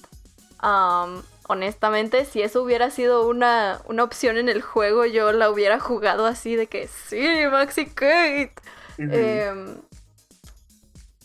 [1.46, 6.56] honestamente, si eso hubiera sido una, opción en el juego, yo la hubiera jugado así
[6.56, 8.54] de que sí, Max y Kate.
[8.96, 9.76] Em,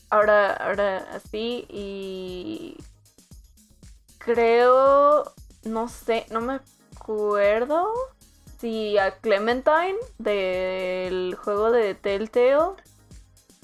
[0.10, 2.78] ahora, ahora así y
[4.18, 5.32] creo,
[5.64, 6.60] no sé, no me
[7.00, 7.88] acuerdo
[8.60, 12.76] si a Clementine del juego de Telltale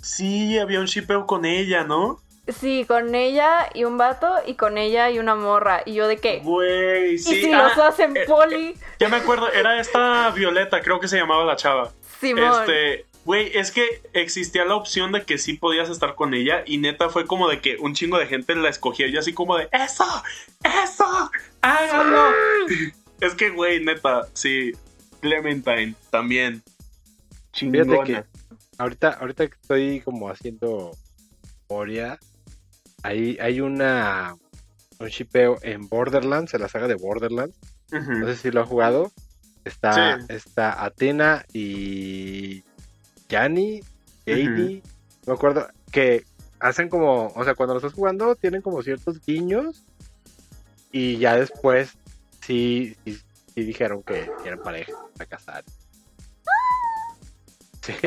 [0.01, 2.19] Sí, había un shipeo con ella, ¿no?
[2.47, 5.81] Sí, con ella y un vato y con ella y una morra.
[5.83, 6.41] ¿Y yo de qué?
[6.43, 7.39] Güey, sí.
[7.39, 8.67] ¿Y si los ah, hacen eh, poli?
[8.67, 11.91] Eh, ya me acuerdo, era esta Violeta, creo que se llamaba la chava.
[12.19, 12.61] Simón.
[12.61, 16.77] Este, güey, es que existía la opción de que sí podías estar con ella y
[16.77, 19.67] neta fue como de que un chingo de gente la escogía y así como de,
[19.71, 20.05] ¡Eso!
[20.63, 21.31] ¡Eso!
[21.61, 22.31] ¡Hágalo!
[23.21, 24.71] Es que, güey, neta, sí.
[25.21, 26.61] Clementine, también.
[27.51, 28.25] Chingona
[28.77, 30.91] ahorita, ahorita que estoy como haciendo
[31.69, 32.19] memoria,
[33.03, 34.35] hay, hay una
[34.99, 37.57] un shipeo en Borderlands, en la saga de Borderlands.
[37.91, 39.11] No sé si lo ha jugado.
[39.63, 42.63] Está, está Atena y
[43.29, 43.81] Yanni,
[44.27, 44.81] no
[45.25, 46.23] me acuerdo, que
[46.59, 49.83] hacen como, o sea, cuando lo estás jugando tienen como ciertos guiños
[50.91, 51.97] y ya después
[52.45, 53.19] sí, sí,
[53.53, 55.63] sí dijeron que quieren pareja a casar.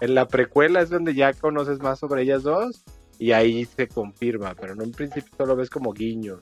[0.00, 2.84] En la precuela es donde ya conoces más sobre ellas dos
[3.18, 6.40] y ahí se confirma, pero no en principio solo ves como guiños,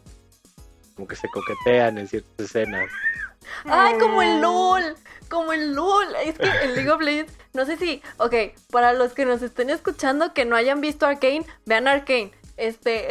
[0.97, 2.91] como que se coquetean en ciertas escenas.
[3.65, 4.97] Ay, como el LOL,
[5.29, 6.17] como el LOL.
[6.25, 8.35] Es que el League of Legends, no sé si, ok,
[8.71, 12.33] para los que nos estén escuchando que no hayan visto Arkane, vean Arkane.
[12.57, 13.09] Este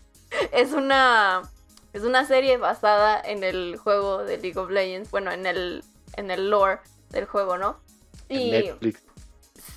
[0.52, 1.42] es una
[1.96, 5.82] es una serie basada en el juego de League of Legends, bueno, en el
[6.16, 6.78] en el lore
[7.10, 7.78] del juego, ¿no?
[8.28, 9.02] Y, Netflix.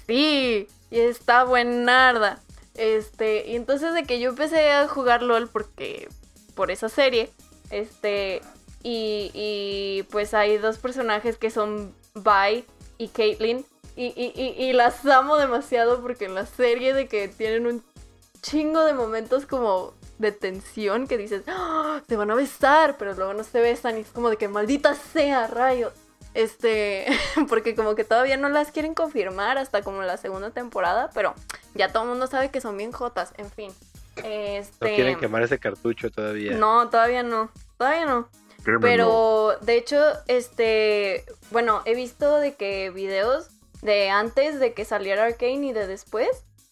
[0.06, 2.40] Sí, y está buenarda.
[2.76, 6.10] Este, y entonces de que yo empecé a jugar LOL porque
[6.56, 7.30] por esa serie,
[7.70, 8.42] este,
[8.84, 12.66] y, y pues hay dos personajes que son Vi
[12.98, 17.68] y Caitlyn, y, y, y, las amo demasiado porque en la serie de que tienen
[17.68, 17.84] un
[18.42, 22.02] chingo de momentos como de tensión que dices, ¡Ah!
[22.08, 24.94] se van a besar, pero luego no se besan y es como de que maldita
[24.94, 25.94] sea, rayos.
[26.36, 27.08] Este,
[27.50, 31.34] porque como que todavía no las quieren confirmar hasta como la segunda temporada, pero
[31.74, 33.72] ya todo el mundo sabe que son bien jotas, en fin.
[34.18, 36.52] Este, no quieren quemar ese cartucho todavía.
[36.52, 38.30] No, todavía no, todavía no.
[38.82, 43.50] Pero de hecho, este, bueno, he visto de que videos
[43.82, 46.28] de antes de que saliera Arkane y de después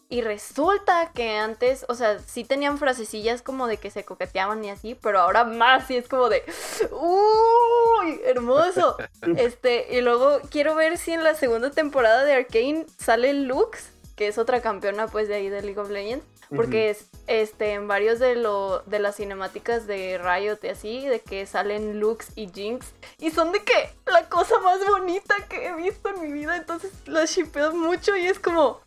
[0.09, 4.69] y resulta que antes, o sea, sí tenían frasecillas como de que se coqueteaban y
[4.69, 6.43] así, pero ahora más y es como de
[6.91, 8.21] ¡Uy!
[8.25, 8.97] Hermoso.
[9.37, 14.27] Este, y luego quiero ver si en la segunda temporada de Arkane sale Lux, que
[14.27, 18.19] es otra campeona pues de ahí de League of Legends, porque es este en varios
[18.19, 22.93] de lo de las cinemáticas de Riot y así, de que salen Lux y Jinx
[23.19, 26.91] y son de que la cosa más bonita que he visto en mi vida, entonces
[27.05, 28.79] las shipeo mucho y es como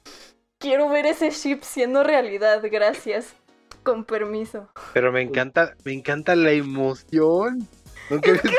[0.61, 3.35] quiero ver ese ship siendo realidad, gracias.
[3.83, 4.69] Con permiso.
[4.93, 7.67] Pero me encanta, me encanta la emoción.
[8.11, 8.51] Nunca es que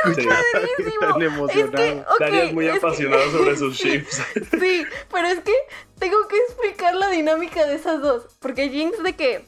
[0.99, 2.05] tan emocionado.
[2.19, 4.21] Es muy apasionado sobre sus ships.
[4.59, 5.53] sí, pero es que
[5.99, 8.25] tengo que explicar la dinámica de esas dos.
[8.39, 9.45] Porque Jinx de que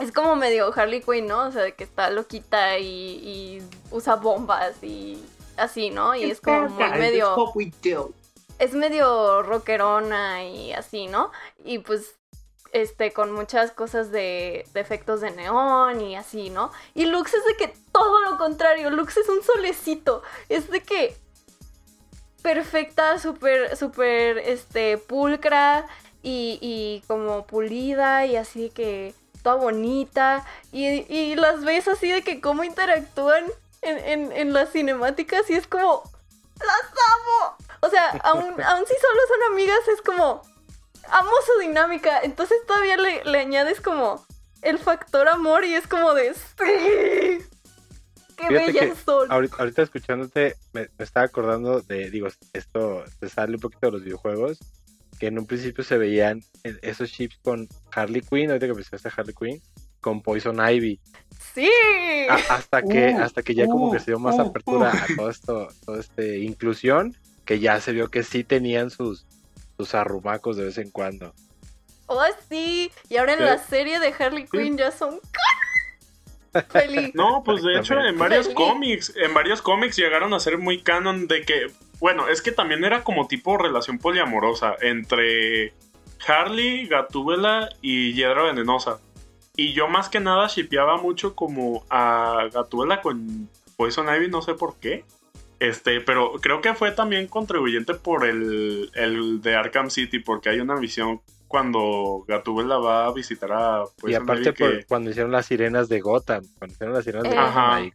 [0.00, 1.46] es como medio Harley Quinn, ¿no?
[1.46, 5.24] O sea, de que está loquita y, usa bombas y
[5.56, 6.14] así, ¿no?
[6.14, 7.34] Y es como muy medio
[8.58, 11.30] es medio rockerona y así, ¿no?
[11.64, 12.14] Y pues
[12.74, 16.72] este, con muchas cosas de, efectos de neón y así, ¿no?
[16.94, 21.16] Y Lux es de que todo lo contrario, Lux es un solecito, es de que
[22.42, 25.86] perfecta, súper, súper, este, pulcra
[26.22, 32.22] y, y, como pulida y así que toda bonita y, y, las ves así de
[32.22, 33.44] que cómo interactúan
[33.82, 36.02] en, en, en las cinemáticas y es como,
[36.58, 37.56] las amo.
[37.84, 40.42] O sea, aún, aún si solo son amigas, es como.
[41.10, 42.20] Amo su dinámica.
[42.22, 44.24] Entonces todavía le, añades como
[44.62, 46.32] el factor amor y es como de.
[46.34, 47.44] ¡Sí!
[48.36, 49.30] ¡Qué bellas son!
[49.30, 52.10] Ahorita, escuchándote, me, estaba acordando de.
[52.10, 54.58] Digo, esto se sale un poquito de los videojuegos.
[55.18, 56.42] que en un principio se veían
[56.82, 59.62] esos chips con Harley Quinn, ahorita que pensaste Harley Quinn,
[60.00, 61.00] con Poison Ivy.
[61.54, 61.70] Sí.
[62.48, 65.12] hasta que, uh, hasta que ya como que se dio más uh, apertura uh.
[65.12, 67.14] a todo esto, toda esta inclusión,
[67.44, 69.26] que ya se vio que sí tenían sus,
[69.76, 71.34] sus arrumacos de vez en cuando.
[72.06, 72.90] Oh, sí.
[73.08, 75.20] Y ahora en la serie de Harley Quinn ya son
[76.70, 77.10] Feliz.
[77.14, 81.26] No, pues de hecho en varios cómics, en varios cómics llegaron a ser muy canon
[81.26, 81.66] de que,
[81.98, 85.72] bueno, es que también era como tipo relación poliamorosa entre
[86.26, 88.98] Harley, Gatúbela y Hiedra Venenosa.
[89.56, 94.54] Y yo más que nada shipeaba mucho como a Gatúbela con Poison Ivy, no sé
[94.54, 95.04] por qué.
[95.64, 100.60] Este, pero creo que fue también contribuyente por el, el de Arkham City, porque hay
[100.60, 105.46] una visión cuando Gatúbela va a visitar a Poison Y aparte por, cuando hicieron las
[105.46, 107.92] sirenas de Gotham, cuando hicieron las sirenas de Gotham ahí,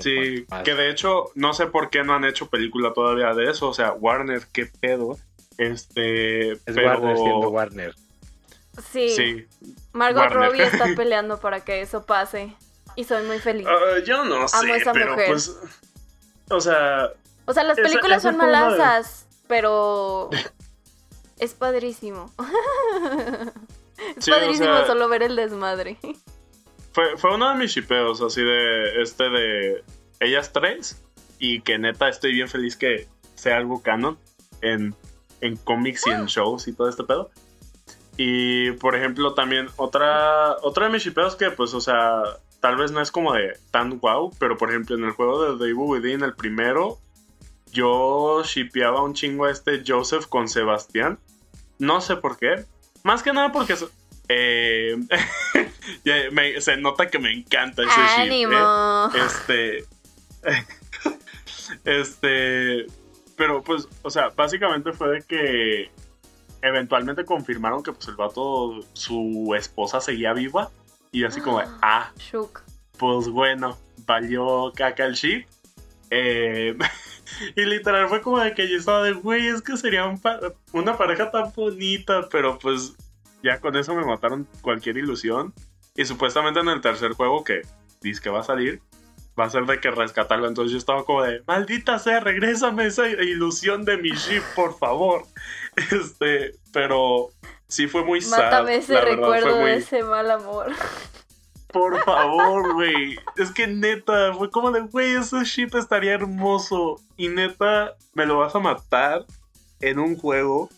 [0.00, 3.68] sí, que de hecho no sé por qué no han hecho película todavía de eso,
[3.68, 5.16] o sea, Warner, qué pedo.
[5.58, 7.94] Este, es Warner siendo Warner.
[8.92, 9.46] Sí.
[9.92, 12.54] Margot Robbie está peleando para que eso pase.
[12.94, 13.66] Y soy muy feliz.
[13.68, 15.58] Ah, yo no sé, pero pues.
[16.50, 17.10] O sea.
[17.46, 20.30] O sea, las películas son malazas, pero.
[21.38, 22.32] es padrísimo.
[24.16, 25.98] es padrísimo solo ver el desmadre.
[26.92, 29.02] Fue, fue uno de mis chipeos, así de.
[29.02, 29.84] Este de.
[30.20, 31.02] Ellas tres.
[31.38, 34.18] Y que neta estoy bien feliz que sea algo canon
[34.62, 34.94] en,
[35.42, 37.30] en cómics y en shows y todo este pedo.
[38.16, 42.22] Y por ejemplo, también otra, otra de mis shipeos que, pues, o sea,
[42.66, 45.56] tal vez no es como de tan wow, pero por ejemplo, en el juego de
[45.56, 46.98] The Evil Within, el primero,
[47.70, 51.20] yo shipeaba un chingo a este Joseph con Sebastián.
[51.78, 52.64] No sé por qué.
[53.04, 53.76] Más que nada porque
[54.28, 54.96] eh,
[56.58, 59.10] se nota que me encanta ese ¡Ánimo!
[59.14, 59.84] Este.
[61.84, 62.86] este.
[63.36, 65.92] Pero pues, o sea, básicamente fue de que
[66.62, 70.72] eventualmente confirmaron que pues el vato, su esposa seguía viva.
[71.16, 72.12] Y así como, ah,
[72.98, 75.46] pues bueno, valió caca el ship.
[76.10, 76.76] Eh,
[77.56, 80.14] y literal fue como de que yo estaba de, güey, es que sería
[80.74, 82.96] una pareja tan bonita, pero pues
[83.42, 85.54] ya con eso me mataron cualquier ilusión.
[85.94, 87.62] Y supuestamente en el tercer juego que
[88.02, 88.82] dice que va a salir,
[89.40, 90.48] va a ser de que rescatarlo.
[90.48, 95.24] Entonces yo estaba como de, maldita sea, regrésame esa ilusión de mi ship, por favor.
[95.76, 97.30] Este, pero
[97.68, 98.38] sí fue muy sad.
[98.38, 100.72] Mátame ese recuerdo de ese mal amor.
[101.68, 103.18] Por favor, güey.
[103.36, 107.00] Es que neta, fue como de, güey, ese ship estaría hermoso.
[107.16, 109.24] Y neta, me lo vas a matar
[109.80, 110.68] en un juego.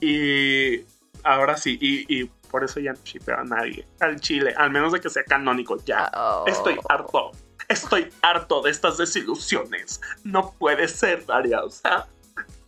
[0.00, 0.84] Y
[1.22, 3.86] ahora sí, y, por eso ya no shipeo a nadie.
[4.00, 5.76] Al chile, al menos de que sea canónico.
[5.84, 6.10] Ya.
[6.46, 7.30] Estoy harto.
[7.68, 10.00] Estoy harto de estas desilusiones.
[10.24, 11.62] No puede ser, Daria.
[11.64, 12.06] O sea,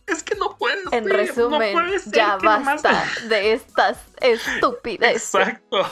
[0.07, 0.91] es que no puedes.
[0.91, 1.75] En resumen,
[2.07, 5.11] ya basta de estas estúpidas.
[5.11, 5.87] Exacto.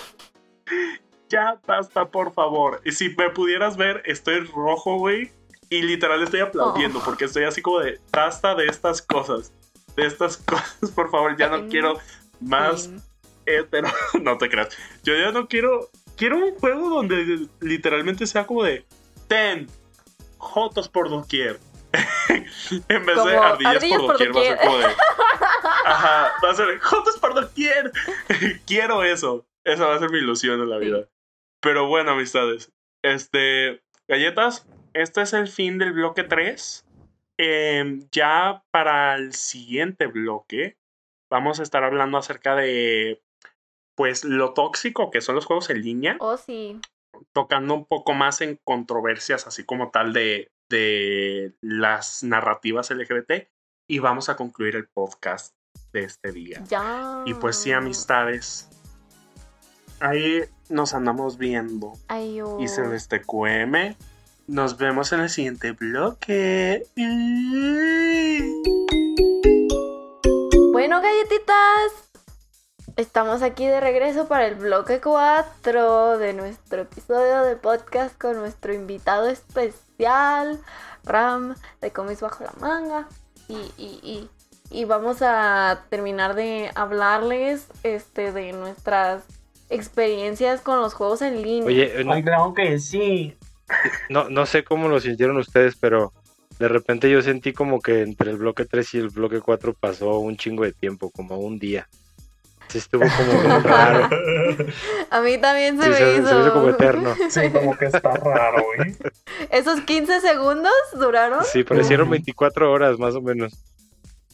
[1.30, 2.82] Ya basta, por favor.
[2.86, 5.32] Y si me pudieras ver, estoy rojo, güey.
[5.70, 7.03] Y literal estoy aplaudiendo oh.
[7.03, 9.51] porque estoy así como de basta de estas cosas.
[9.95, 11.36] De estas cosas, por favor.
[11.38, 11.97] Ya no quiero
[12.39, 12.89] más
[13.45, 13.89] hetero.
[14.22, 14.70] no te creas.
[15.03, 15.89] Yo ya no quiero.
[16.16, 18.86] Quiero un juego donde literalmente sea como de
[19.28, 19.68] ten,
[20.38, 21.59] jotos por doquier.
[21.94, 24.86] En vez de ardillas, por doquier, va a ser como de.
[25.86, 27.91] Ajá, va a ser jotos por doquier.
[28.66, 29.46] Quiero eso.
[29.64, 31.08] Esa va a ser mi ilusión en la vida.
[31.62, 32.72] Pero bueno, amistades.
[33.04, 33.84] Este.
[34.08, 36.86] Galletas, este es el fin del bloque 3.
[37.38, 40.78] Em, ya para el siguiente bloque,
[41.32, 43.22] vamos a estar hablando acerca de.
[43.96, 46.18] Pues lo tóxico que son los juegos en línea.
[46.20, 46.80] Oh, sí
[47.32, 53.47] tocando un poco más en controversias así como tal de, de las narrativas LGBT
[53.88, 55.55] y vamos a concluir el podcast
[55.91, 56.64] de este día.
[57.26, 58.70] Y pues sí, amistades.
[59.99, 61.93] Ahí nos andamos viendo.
[62.59, 63.95] Y se este QM.
[64.47, 66.86] Nos vemos en el siguiente bloque.
[70.74, 72.14] Bueno, galletitas.
[72.95, 78.72] Estamos aquí de regreso para el bloque 4 de nuestro episodio de podcast con nuestro
[78.72, 79.74] invitado especial,
[81.04, 83.08] Ram, de Comis Bajo la Manga.
[83.47, 84.30] Y,
[84.72, 89.24] y, vamos a terminar de hablarles este, de nuestras
[89.70, 91.66] experiencias con los juegos en línea.
[91.66, 93.38] Oye, no, que sí.
[94.10, 96.14] No, no sé cómo lo sintieron ustedes, pero
[96.60, 100.18] de repente yo sentí como que entre el bloque 3 y el bloque 4 pasó
[100.20, 101.88] un chingo de tiempo, como un día
[102.74, 104.09] estuvo como, raro.
[105.09, 106.28] A mí también se me hizo.
[106.28, 107.16] Se hizo como eterno.
[107.30, 108.95] Sí, como que está raro, güey.
[109.49, 111.43] ¿Esos 15 segundos duraron?
[111.45, 113.53] Sí, parecieron 24 horas más o menos.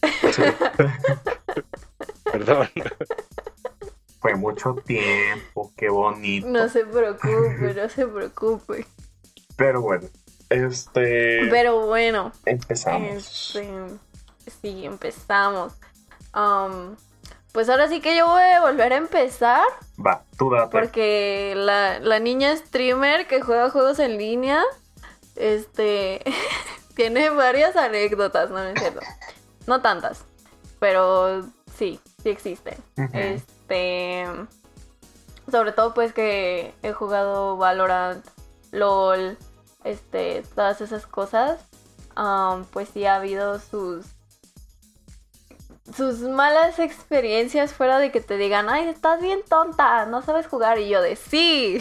[2.32, 2.70] Perdón.
[4.20, 6.48] Fue mucho tiempo, qué bonito.
[6.48, 8.86] No se preocupe, no se preocupe.
[9.56, 10.08] Pero bueno,
[10.50, 11.48] este.
[11.50, 13.56] Pero bueno, empezamos.
[13.56, 13.70] este,
[14.62, 15.74] sí, empezamos.
[16.34, 16.96] Um,
[17.52, 19.64] pues ahora sí que yo voy a volver a empezar.
[20.06, 20.70] Va, tú date.
[20.72, 24.64] Porque la, la niña streamer que juega juegos en línea,
[25.36, 26.22] este,
[26.96, 29.00] tiene varias anécdotas, no, No es cierto.
[29.68, 30.26] No tantas,
[30.80, 31.44] pero
[31.78, 32.76] sí, sí existen.
[33.14, 34.26] Este,
[35.52, 38.26] sobre todo pues que he jugado Valorant,
[38.72, 39.38] LOL,
[39.84, 41.60] este, todas esas cosas.
[42.18, 44.06] um, pues sí ha habido sus
[45.96, 50.80] sus malas experiencias fuera de que te digan, ay, estás bien tonta, no sabes jugar.
[50.80, 51.80] Y yo de sí,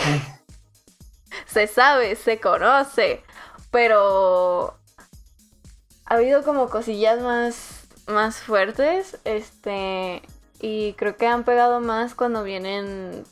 [1.46, 3.22] se sabe, se conoce,
[3.70, 4.78] pero
[6.06, 10.22] ha habido como cosillas más, más fuertes, este,
[10.60, 13.24] y creo que han pegado más cuando vienen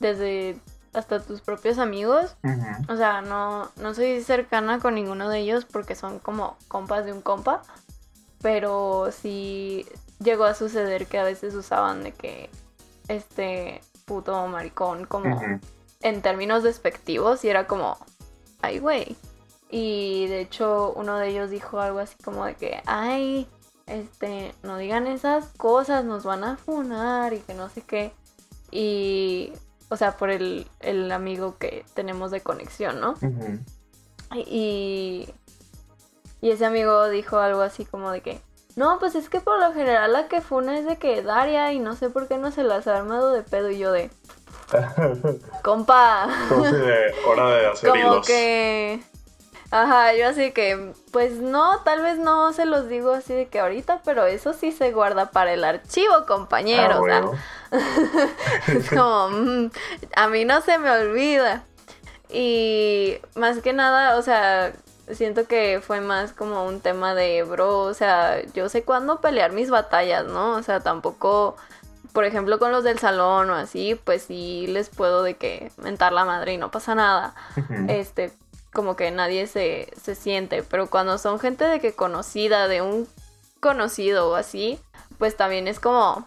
[0.00, 0.56] desde
[0.92, 2.36] hasta tus propios amigos.
[2.42, 2.92] Ujú.
[2.92, 7.12] O sea, no, no soy cercana con ninguno de ellos porque son como compas de
[7.12, 7.62] un compa.
[8.40, 9.86] Pero sí
[10.18, 12.50] llegó a suceder que a veces usaban de que
[13.08, 15.40] este puto maricón como
[16.00, 17.96] en términos despectivos y era como,
[18.60, 19.16] ay güey.
[19.70, 23.48] Y de hecho uno de ellos dijo algo así como de que, ay,
[23.86, 28.12] este, no digan esas cosas, nos van a funar y que no sé qué.
[28.70, 29.52] Y,
[29.88, 33.14] o sea, por el, el amigo que tenemos de conexión, ¿no?
[34.46, 35.28] Y,
[36.40, 38.40] y ese amigo dijo algo así como de que,
[38.76, 41.78] no, pues es que por lo general la que funa es de que Daria y
[41.78, 44.10] no sé por qué no se las ha armado de pedo y yo de,
[45.62, 48.26] compa, de hora de hacer como hilos.
[48.26, 49.02] que...
[49.70, 53.58] Ajá, yo así que, pues no, tal vez no se los digo así de que
[53.58, 56.94] ahorita, pero eso sí se guarda para el archivo, compañero.
[56.94, 57.32] Ah, bueno.
[58.68, 59.70] es como, mm,
[60.14, 61.64] a mí no se me olvida.
[62.30, 64.72] Y más que nada, o sea,
[65.10, 69.52] siento que fue más como un tema de, bro, o sea, yo sé cuándo pelear
[69.52, 70.52] mis batallas, ¿no?
[70.56, 71.56] O sea, tampoco,
[72.12, 76.12] por ejemplo, con los del salón o así, pues sí les puedo de que mentar
[76.12, 77.34] la madre y no pasa nada.
[77.88, 78.32] Este,
[78.72, 83.08] como que nadie se, se siente, pero cuando son gente de que conocida, de un
[83.60, 84.78] conocido o así,
[85.18, 86.24] pues también es como,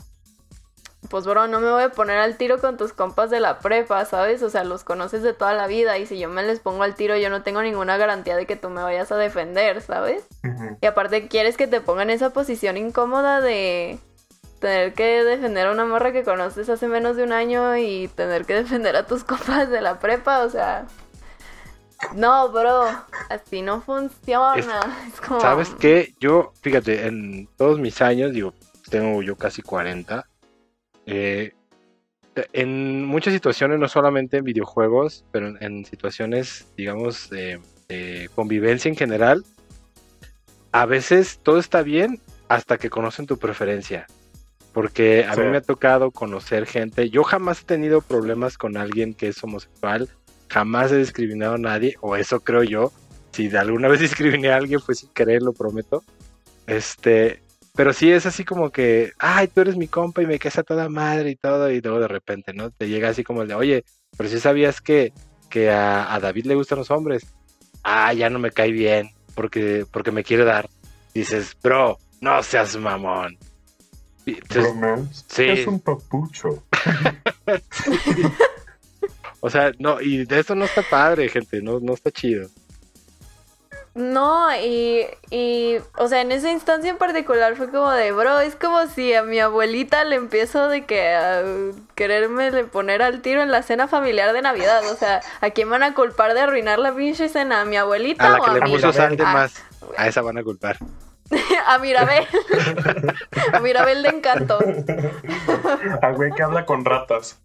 [1.09, 4.03] pues bro, no me voy a poner al tiro con tus compas de la prepa,
[4.05, 4.43] ¿sabes?
[4.43, 6.95] O sea, los conoces de toda la vida y si yo me les pongo al
[6.95, 10.25] tiro, yo no tengo ninguna garantía de que tú me vayas a defender, ¿sabes?
[10.81, 13.99] Y aparte quieres que te ponga en esa posición incómoda de
[14.59, 18.45] tener que defender a una morra que conoces hace menos de un año y tener
[18.45, 20.85] que defender a tus compas de la prepa, o sea...
[22.13, 22.85] No, bro,
[23.29, 24.81] así no funciona.
[25.07, 25.41] Es, como...
[25.41, 26.13] ¿Sabes qué?
[26.19, 28.53] Yo, fíjate, en todos mis años, digo,
[28.89, 30.27] tengo yo casi 40,
[31.07, 31.53] eh,
[32.53, 38.89] en muchas situaciones, no solamente en videojuegos, pero en, en situaciones, digamos, de, de convivencia
[38.89, 39.43] en general,
[40.71, 44.05] a veces todo está bien hasta que conocen tu preferencia.
[44.73, 45.41] Porque a Sí.
[45.41, 47.09] mí me ha tocado conocer gente.
[47.09, 50.07] Yo jamás he tenido problemas con alguien que es homosexual.
[50.49, 52.91] Jamás he discriminado a nadie, o eso creo yo.
[53.31, 56.03] Si de alguna vez discriminé a alguien fue sin querer, lo prometo.
[56.67, 57.41] Este,
[57.77, 60.63] pero sí es así como que, ay, tú eres mi compa y me quedas a
[60.63, 62.71] toda madre y todo, y luego de repente, ¿no?
[62.71, 63.85] Te llega así como el de, oye,
[64.17, 65.13] pero si sabías que,
[65.47, 67.27] que a, a David le gustan los hombres.
[67.83, 70.67] Ah, ya no me cae bien, porque, porque me quiere dar.
[71.13, 73.37] Dices, bro, no seas mamón.
[74.25, 75.43] Entonces, Bromance sí.
[75.43, 76.63] Es un papucho.
[79.39, 82.49] o sea, no, y de esto no está padre, gente, no, no está chido.
[83.97, 88.55] No, y, y, o sea, en esa instancia en particular fue como de, bro, es
[88.55, 91.41] como si a mi abuelita le empiezo de que a
[91.95, 94.83] quererme le poner al tiro en la cena familiar de Navidad.
[94.91, 97.61] O sea, ¿a quién van a culpar de arruinar la pinche cena?
[97.61, 99.63] ¿A mi abuelita A la o que a le puso sal de Ah, más,
[99.97, 100.77] a esa van a culpar.
[101.65, 102.27] a Mirabel.
[103.51, 104.59] a Mirabel de encanto.
[106.03, 107.39] Al güey que habla con ratas.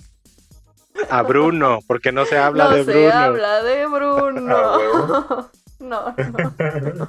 [1.08, 3.14] A Bruno, porque no se habla no de se Bruno.
[3.18, 5.50] habla de Bruno.
[5.82, 6.14] No,
[6.94, 7.08] no.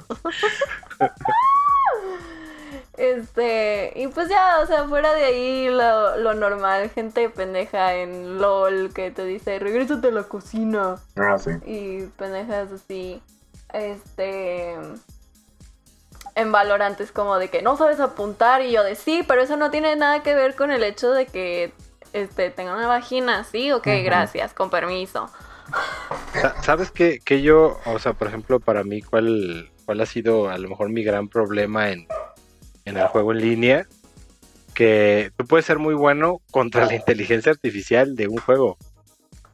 [2.96, 8.38] Este, y pues ya, o sea, fuera de ahí lo, lo normal, gente pendeja en
[8.38, 10.96] LOL que te dice, regrésate a la cocina.
[11.16, 11.50] Ah, sí.
[11.66, 13.20] Y pendejas así,
[13.72, 14.76] este,
[16.36, 19.56] en Valorant es como de que no sabes apuntar y yo de sí, pero eso
[19.56, 21.72] no tiene nada que ver con el hecho de que,
[22.12, 25.28] este, tenga una vagina, sí, ok, gracias, con permiso.
[26.40, 30.50] Sa- ¿Sabes qué, que yo, o sea, por ejemplo, para mí, cuál, cuál ha sido
[30.50, 32.06] a lo mejor mi gran problema en,
[32.84, 33.86] en el juego en línea?
[34.74, 38.76] que tú puedes ser muy bueno contra la inteligencia artificial de un juego,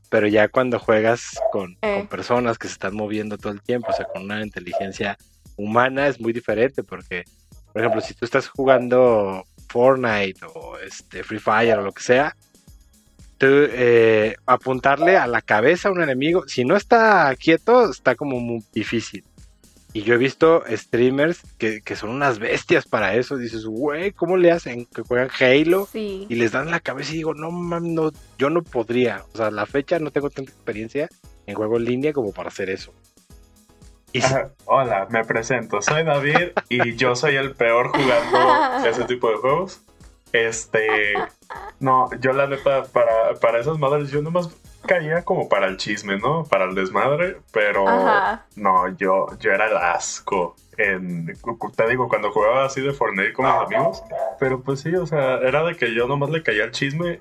[0.08, 1.96] pero ya cuando juegas con, Eh.
[1.98, 5.18] con personas que se están moviendo todo el tiempo, o sea, con una inteligencia
[5.56, 7.24] humana es muy diferente porque,
[7.70, 12.34] por ejemplo, si tú estás jugando Fortnite o este Free Fire o lo que sea,
[13.40, 18.38] tú eh, apuntarle a la cabeza a un enemigo, si no está quieto, está como
[18.38, 19.24] muy difícil.
[19.94, 23.38] Y yo he visto streamers que, que son unas bestias para eso.
[23.38, 24.84] Dices, güey, ¿cómo le hacen?
[24.84, 26.26] Que juegan Halo Sí.
[26.28, 29.24] y les dan la cabeza y digo, no mames, no, yo no podría.
[29.32, 31.08] O sea, a la fecha no tengo tanta experiencia
[31.46, 32.92] en juego en línea como para hacer eso.
[34.12, 34.20] Y
[34.66, 35.80] Hola, me presento.
[35.80, 39.80] Soy David y yo soy el peor jugando ese tipo de juegos.
[40.32, 41.14] Este.
[41.80, 44.50] No, yo la neta, para, para esas madres, yo nomás
[44.86, 46.44] caía como para el chisme, ¿no?
[46.44, 48.46] Para el desmadre, pero Ajá.
[48.56, 50.56] no, yo, yo era el asco.
[50.76, 51.26] En,
[51.76, 54.02] te digo, cuando jugaba así de Fortnite con mis amigos,
[54.38, 57.20] pero pues sí, o sea, era de que yo nomás le caía el chisme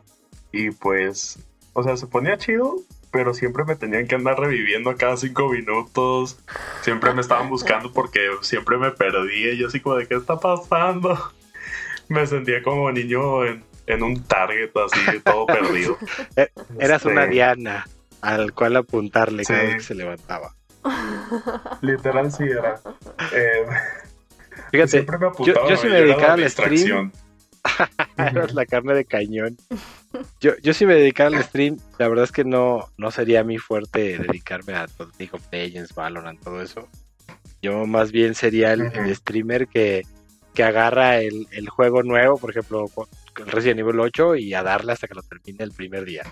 [0.51, 1.39] y pues,
[1.73, 2.75] o sea, se ponía chido,
[3.11, 6.39] pero siempre me tenían que andar reviviendo a cada cinco minutos.
[6.81, 9.53] Siempre me estaban buscando porque siempre me perdía.
[9.53, 11.17] Y yo así como de, ¿qué está pasando?
[12.09, 15.97] Me sentía como niño en, en un target así, todo perdido.
[16.79, 17.87] eras Este, una diana
[18.21, 20.55] al cual apuntarle cada vez que se levantaba.
[21.81, 22.79] Literal sí era.
[23.33, 23.65] Eh,
[24.71, 25.69] Fíjate, siempre me apuntaba.
[25.69, 27.11] yo sí me era la dedicaba al stream.
[28.17, 29.57] eras la carne de cañón.
[30.39, 33.57] Yo, yo sí me dedicaba al stream, la verdad es que no, no sería mi
[33.57, 36.87] fuerte dedicarme a todo League of Legends, Valorant, todo eso.
[37.61, 40.05] Yo más bien sería el, streamer que,
[40.53, 42.85] que agarra el, el juego nuevo, por ejemplo,
[43.37, 46.23] el Resident Evil 8 y a darle hasta que lo termine el primer día.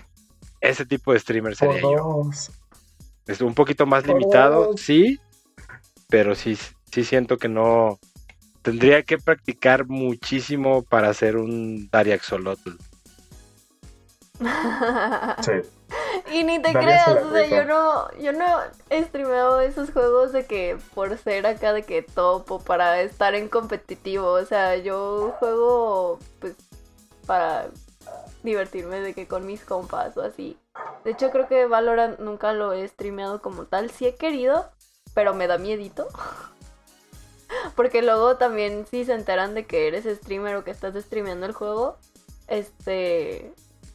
[0.60, 2.30] Ese tipo de streamer sería yo.
[3.26, 5.20] Es un poquito más limitado, sí,
[6.08, 6.56] pero sí,
[6.90, 7.98] sí siento que no.
[8.62, 12.70] Tendría que practicar muchísimo para ser un Dariaxolotl.
[15.42, 15.52] Sí.
[16.32, 18.60] Y ni te creas, o sea, yo no, yo no
[18.90, 23.34] he streameado esos juegos de que por ser acá de que top o para estar
[23.34, 26.54] en competitivo, o sea, yo juego pues
[27.26, 27.68] para
[28.42, 30.58] divertirme de que con mis compas o así.
[31.04, 34.68] De hecho creo que Valorant nunca lo he streameado como tal, sí he querido,
[35.14, 36.08] pero me da miedito.
[37.76, 41.52] Porque luego también si se enteran de que eres streamer o que estás streameando el
[41.52, 41.96] juego,
[42.46, 43.52] este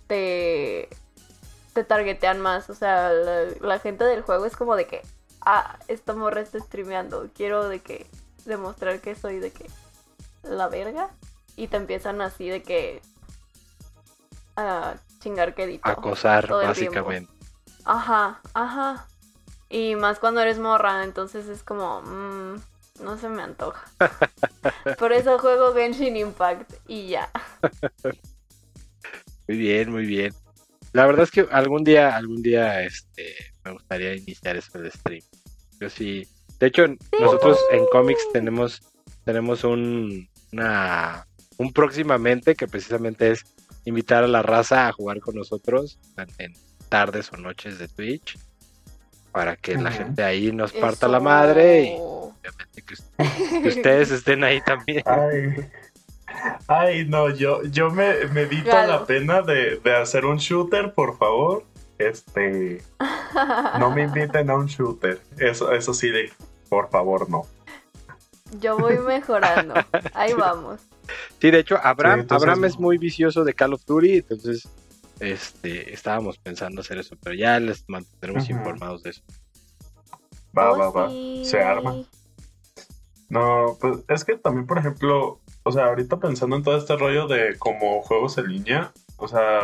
[0.07, 0.89] te
[1.74, 2.69] te targetean más.
[2.69, 5.01] O sea, la, la gente del juego es como de que,
[5.41, 7.30] ah, esta morra está streameando.
[7.34, 8.07] Quiero de que
[8.45, 9.69] demostrar que soy de que
[10.43, 11.09] la verga.
[11.55, 13.01] Y te empiezan así de que
[14.55, 15.88] a chingar quedito.
[15.88, 17.32] Acosar, básicamente.
[17.86, 19.07] Ajá, ajá.
[19.69, 22.61] Y más cuando eres morra, entonces es como, mm,
[23.01, 23.84] no se me antoja.
[24.99, 27.30] Por eso juego Genshin Impact y ya.
[29.47, 30.34] Muy bien, muy bien.
[30.93, 33.35] La verdad es que algún día, algún día, este,
[33.65, 35.23] me gustaría iniciar eso de stream.
[35.79, 36.27] Yo sí.
[36.59, 36.85] De hecho,
[37.19, 38.81] nosotros en cómics tenemos,
[39.25, 41.27] tenemos un, una,
[41.57, 43.43] un próximamente que precisamente es
[43.85, 46.53] invitar a la raza a jugar con nosotros en, en
[46.89, 48.37] tardes o noches de Twitch
[49.31, 54.43] para que la gente ahí nos parta la madre y obviamente que, que ustedes estén
[54.43, 55.01] ahí también.
[55.05, 55.69] Ay.
[56.67, 58.87] Ay, no, yo, yo me, me evito Claro.
[58.91, 61.63] la pena de, de hacer un shooter, por favor.
[61.97, 62.81] Este,
[63.79, 65.21] no me inviten a un shooter.
[65.37, 66.31] Eso, eso sí, de,
[66.69, 67.43] por favor, no.
[68.59, 69.73] Yo voy mejorando.
[70.13, 70.81] Ahí vamos.
[71.39, 74.67] Sí, de hecho, Abraham, Sí, entonces- Abraham es muy vicioso de Call of Duty, entonces
[75.19, 79.21] este, estábamos pensando hacer eso, pero ya les mantendremos informados de eso.
[80.57, 81.09] Va, Oh, va, va.
[81.09, 81.43] sí.
[81.45, 81.95] Se arma.
[83.29, 87.28] No, pues es que también, por ejemplo, o sea, ahorita pensando en todo este rollo
[87.28, 89.61] de como juegos en línea, o sea,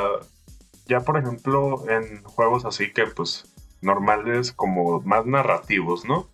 [0.88, 3.46] ya por ejemplo en juegos así que pues
[3.82, 6.28] normales como más narrativos, ¿no?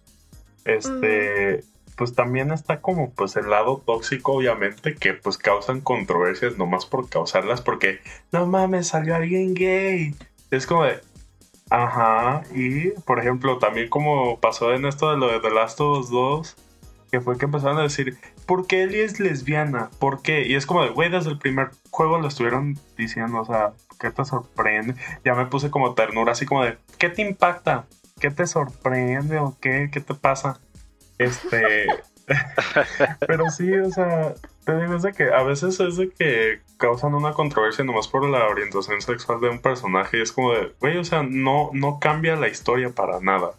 [0.63, 1.63] Este,
[1.95, 7.09] pues también está como pues el lado tóxico obviamente que pues causan controversias nomás por
[7.09, 7.99] causarlas porque
[8.31, 10.15] no mames, salió alguien gay.
[10.51, 11.01] Es como de
[11.69, 15.99] Ajá, y por ejemplo, también como pasó en esto de lo de The Last of
[15.99, 16.55] Us 2,
[17.21, 19.89] fue que empezaron a decir, ¿por qué Ellie es lesbiana?
[19.99, 20.47] ¿Por qué?
[20.47, 24.11] Y es como de, güey, desde el primer juego lo estuvieron diciendo, o sea, ¿qué
[24.11, 24.95] te sorprende?
[25.23, 27.85] Ya me puse como ternura, así como de, ¿qué te impacta?
[28.19, 29.89] ¿Qué te sorprende o qué?
[29.91, 30.59] ¿Qué te pasa?
[31.17, 31.87] Este...
[33.27, 34.33] Pero sí, o sea,
[34.65, 38.27] te digo, es de que a veces es de que causan una controversia nomás por
[38.27, 41.99] la orientación sexual de un personaje y es como de, güey, o sea, no, no
[41.99, 43.51] cambia la historia para nada.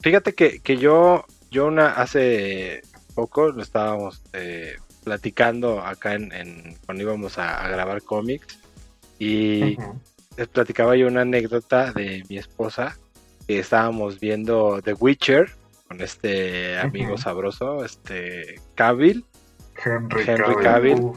[0.00, 2.82] Fíjate que, que yo, yo una, hace
[3.14, 8.58] poco lo estábamos eh, platicando acá en, cuando íbamos a, grabar cómics
[9.18, 9.76] y
[10.36, 12.96] les platicaba yo una anécdota de mi esposa
[13.46, 15.50] que estábamos viendo The Witcher
[15.88, 19.24] con este amigo sabroso, este Cavill,
[19.84, 21.12] Henry, Cavill,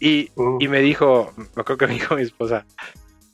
[0.00, 2.64] y, y, me dijo, me acuerdo que me dijo mi esposa,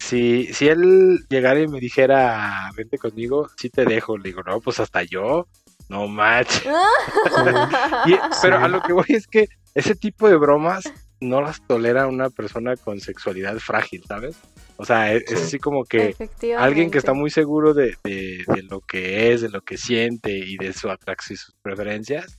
[0.05, 4.19] si, si él llegara y me dijera, vente conmigo, sí te dejo.
[4.19, 5.49] Le digo, no, pues hasta yo.
[5.89, 6.63] No match.
[8.43, 10.85] pero a lo que voy es que ese tipo de bromas
[11.21, 14.37] no las tolera una persona con sexualidad frágil, ¿sabes?
[14.77, 16.15] O sea, es, así como que
[16.59, 20.57] alguien que está muy seguro de, de, lo que es, de lo que siente y
[20.57, 22.39] de su atracción y sus preferencias,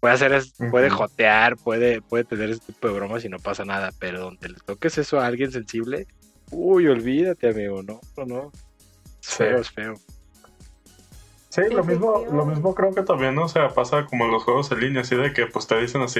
[0.00, 3.90] puede hacer, puede jotear, puede, puede tener ese tipo de bromas y no pasa nada,
[3.98, 6.06] pero donde le toques eso a alguien sensible,
[6.50, 8.52] uy, olvídate, amigo, no, no, no.
[9.22, 9.94] Es feo, es feo.
[11.52, 13.44] Sí, lo mismo, lo mismo creo que también, ¿no?
[13.44, 16.00] o sea, pasa como en los juegos en línea, así de que pues te dicen
[16.00, 16.18] así.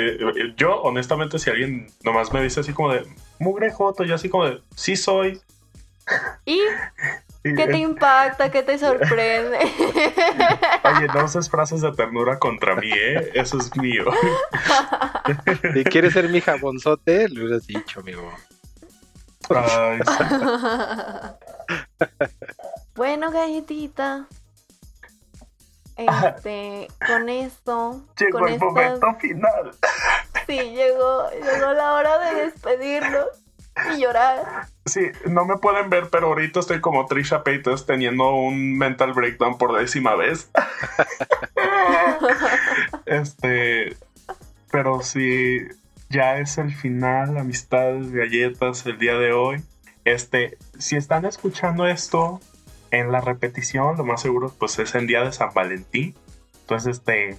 [0.59, 3.07] Yo, honestamente, si alguien nomás me dice así como de
[3.39, 5.41] mugre joto, yo así como de sí soy.
[6.45, 6.61] ¿Y?
[7.43, 8.51] ¿Qué te impacta?
[8.51, 9.57] ¿Qué te sorprende?
[10.85, 13.30] Oye, no uses frases de ternura contra mí, ¿eh?
[13.33, 14.05] Eso es mío.
[15.72, 18.30] Si quieres ser mi jabonzote, lo hubieras dicho, amigo.
[19.49, 19.99] Ay,
[22.95, 24.28] bueno, galletita.
[25.97, 28.03] Este, con esto.
[28.18, 29.72] Llegó con el momento final.
[30.47, 33.26] Sí, llegó, llegó la hora de despedirnos
[33.95, 34.66] y llorar.
[34.86, 39.59] Sí, no me pueden ver, pero ahorita estoy como Trisha Paytas teniendo un mental breakdown
[39.59, 40.51] por décima vez.
[43.07, 43.97] este,
[44.70, 45.61] pero sí,
[46.11, 49.62] ya es el final, amistades, galletas, el día de hoy.
[50.05, 52.40] Este, si están escuchando esto
[52.93, 56.14] en la repetición, lo más seguro pues es el día de San Valentín.
[56.61, 57.38] Entonces, este,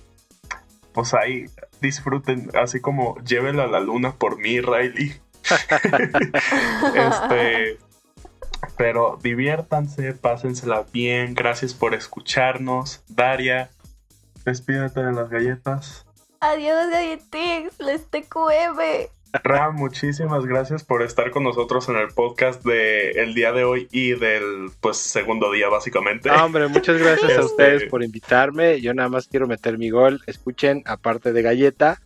[0.93, 1.45] pues ahí
[1.79, 5.21] disfruten, así como llévela a la luna por mí, Riley.
[6.95, 7.77] este,
[8.77, 13.03] pero diviértanse, pásensela bien, gracias por escucharnos.
[13.07, 13.69] Daria,
[14.45, 16.05] despídete de las galletas.
[16.39, 19.09] Adiós, galletix, les TQM.
[19.41, 23.87] Ram, muchísimas gracias por estar con nosotros en el podcast del el día de hoy
[23.91, 26.29] y del pues segundo día básicamente.
[26.29, 28.79] hombre, muchas gracias a este, ustedes por invitarme.
[28.79, 30.21] Yo nada más quiero meter mi gol.
[30.27, 31.99] Escuchen, aparte de galleta,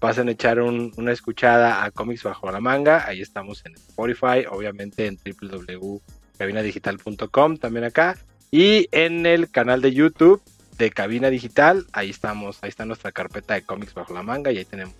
[0.00, 3.06] pasen a echar una escuchada a Comics Bajo la Manga.
[3.06, 8.18] Ahí estamos en Spotify, obviamente en www.cabinadigital.com también acá.
[8.50, 10.42] Y en el canal de YouTube
[10.78, 14.58] de Cabina Digital, ahí estamos, ahí está nuestra carpeta de cómics bajo la manga y
[14.58, 14.96] ahí tenemos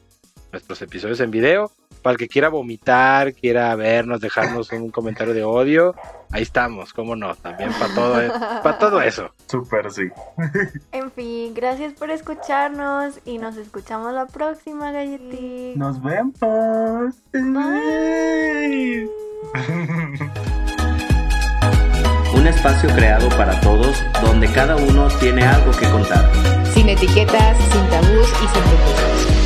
[0.53, 1.71] nuestros episodios en video.
[2.03, 5.95] Para el que quiera vomitar, quiera vernos, dejarnos un comentario de odio,
[6.33, 9.31] ahí estamos, cómo no, también para todo, e-, para todo eso.
[9.47, 10.09] Súper, sí.
[10.93, 15.79] En fin, gracias por escucharnos y nos escuchamos la próxima, galletita.
[15.79, 17.15] Nos vemos.
[17.33, 19.09] Bye.
[22.35, 26.29] Un espacio creado para todos donde cada uno tiene algo que contar.
[26.75, 29.42] Sin etiquetas, sin tabús y sin prejuicios.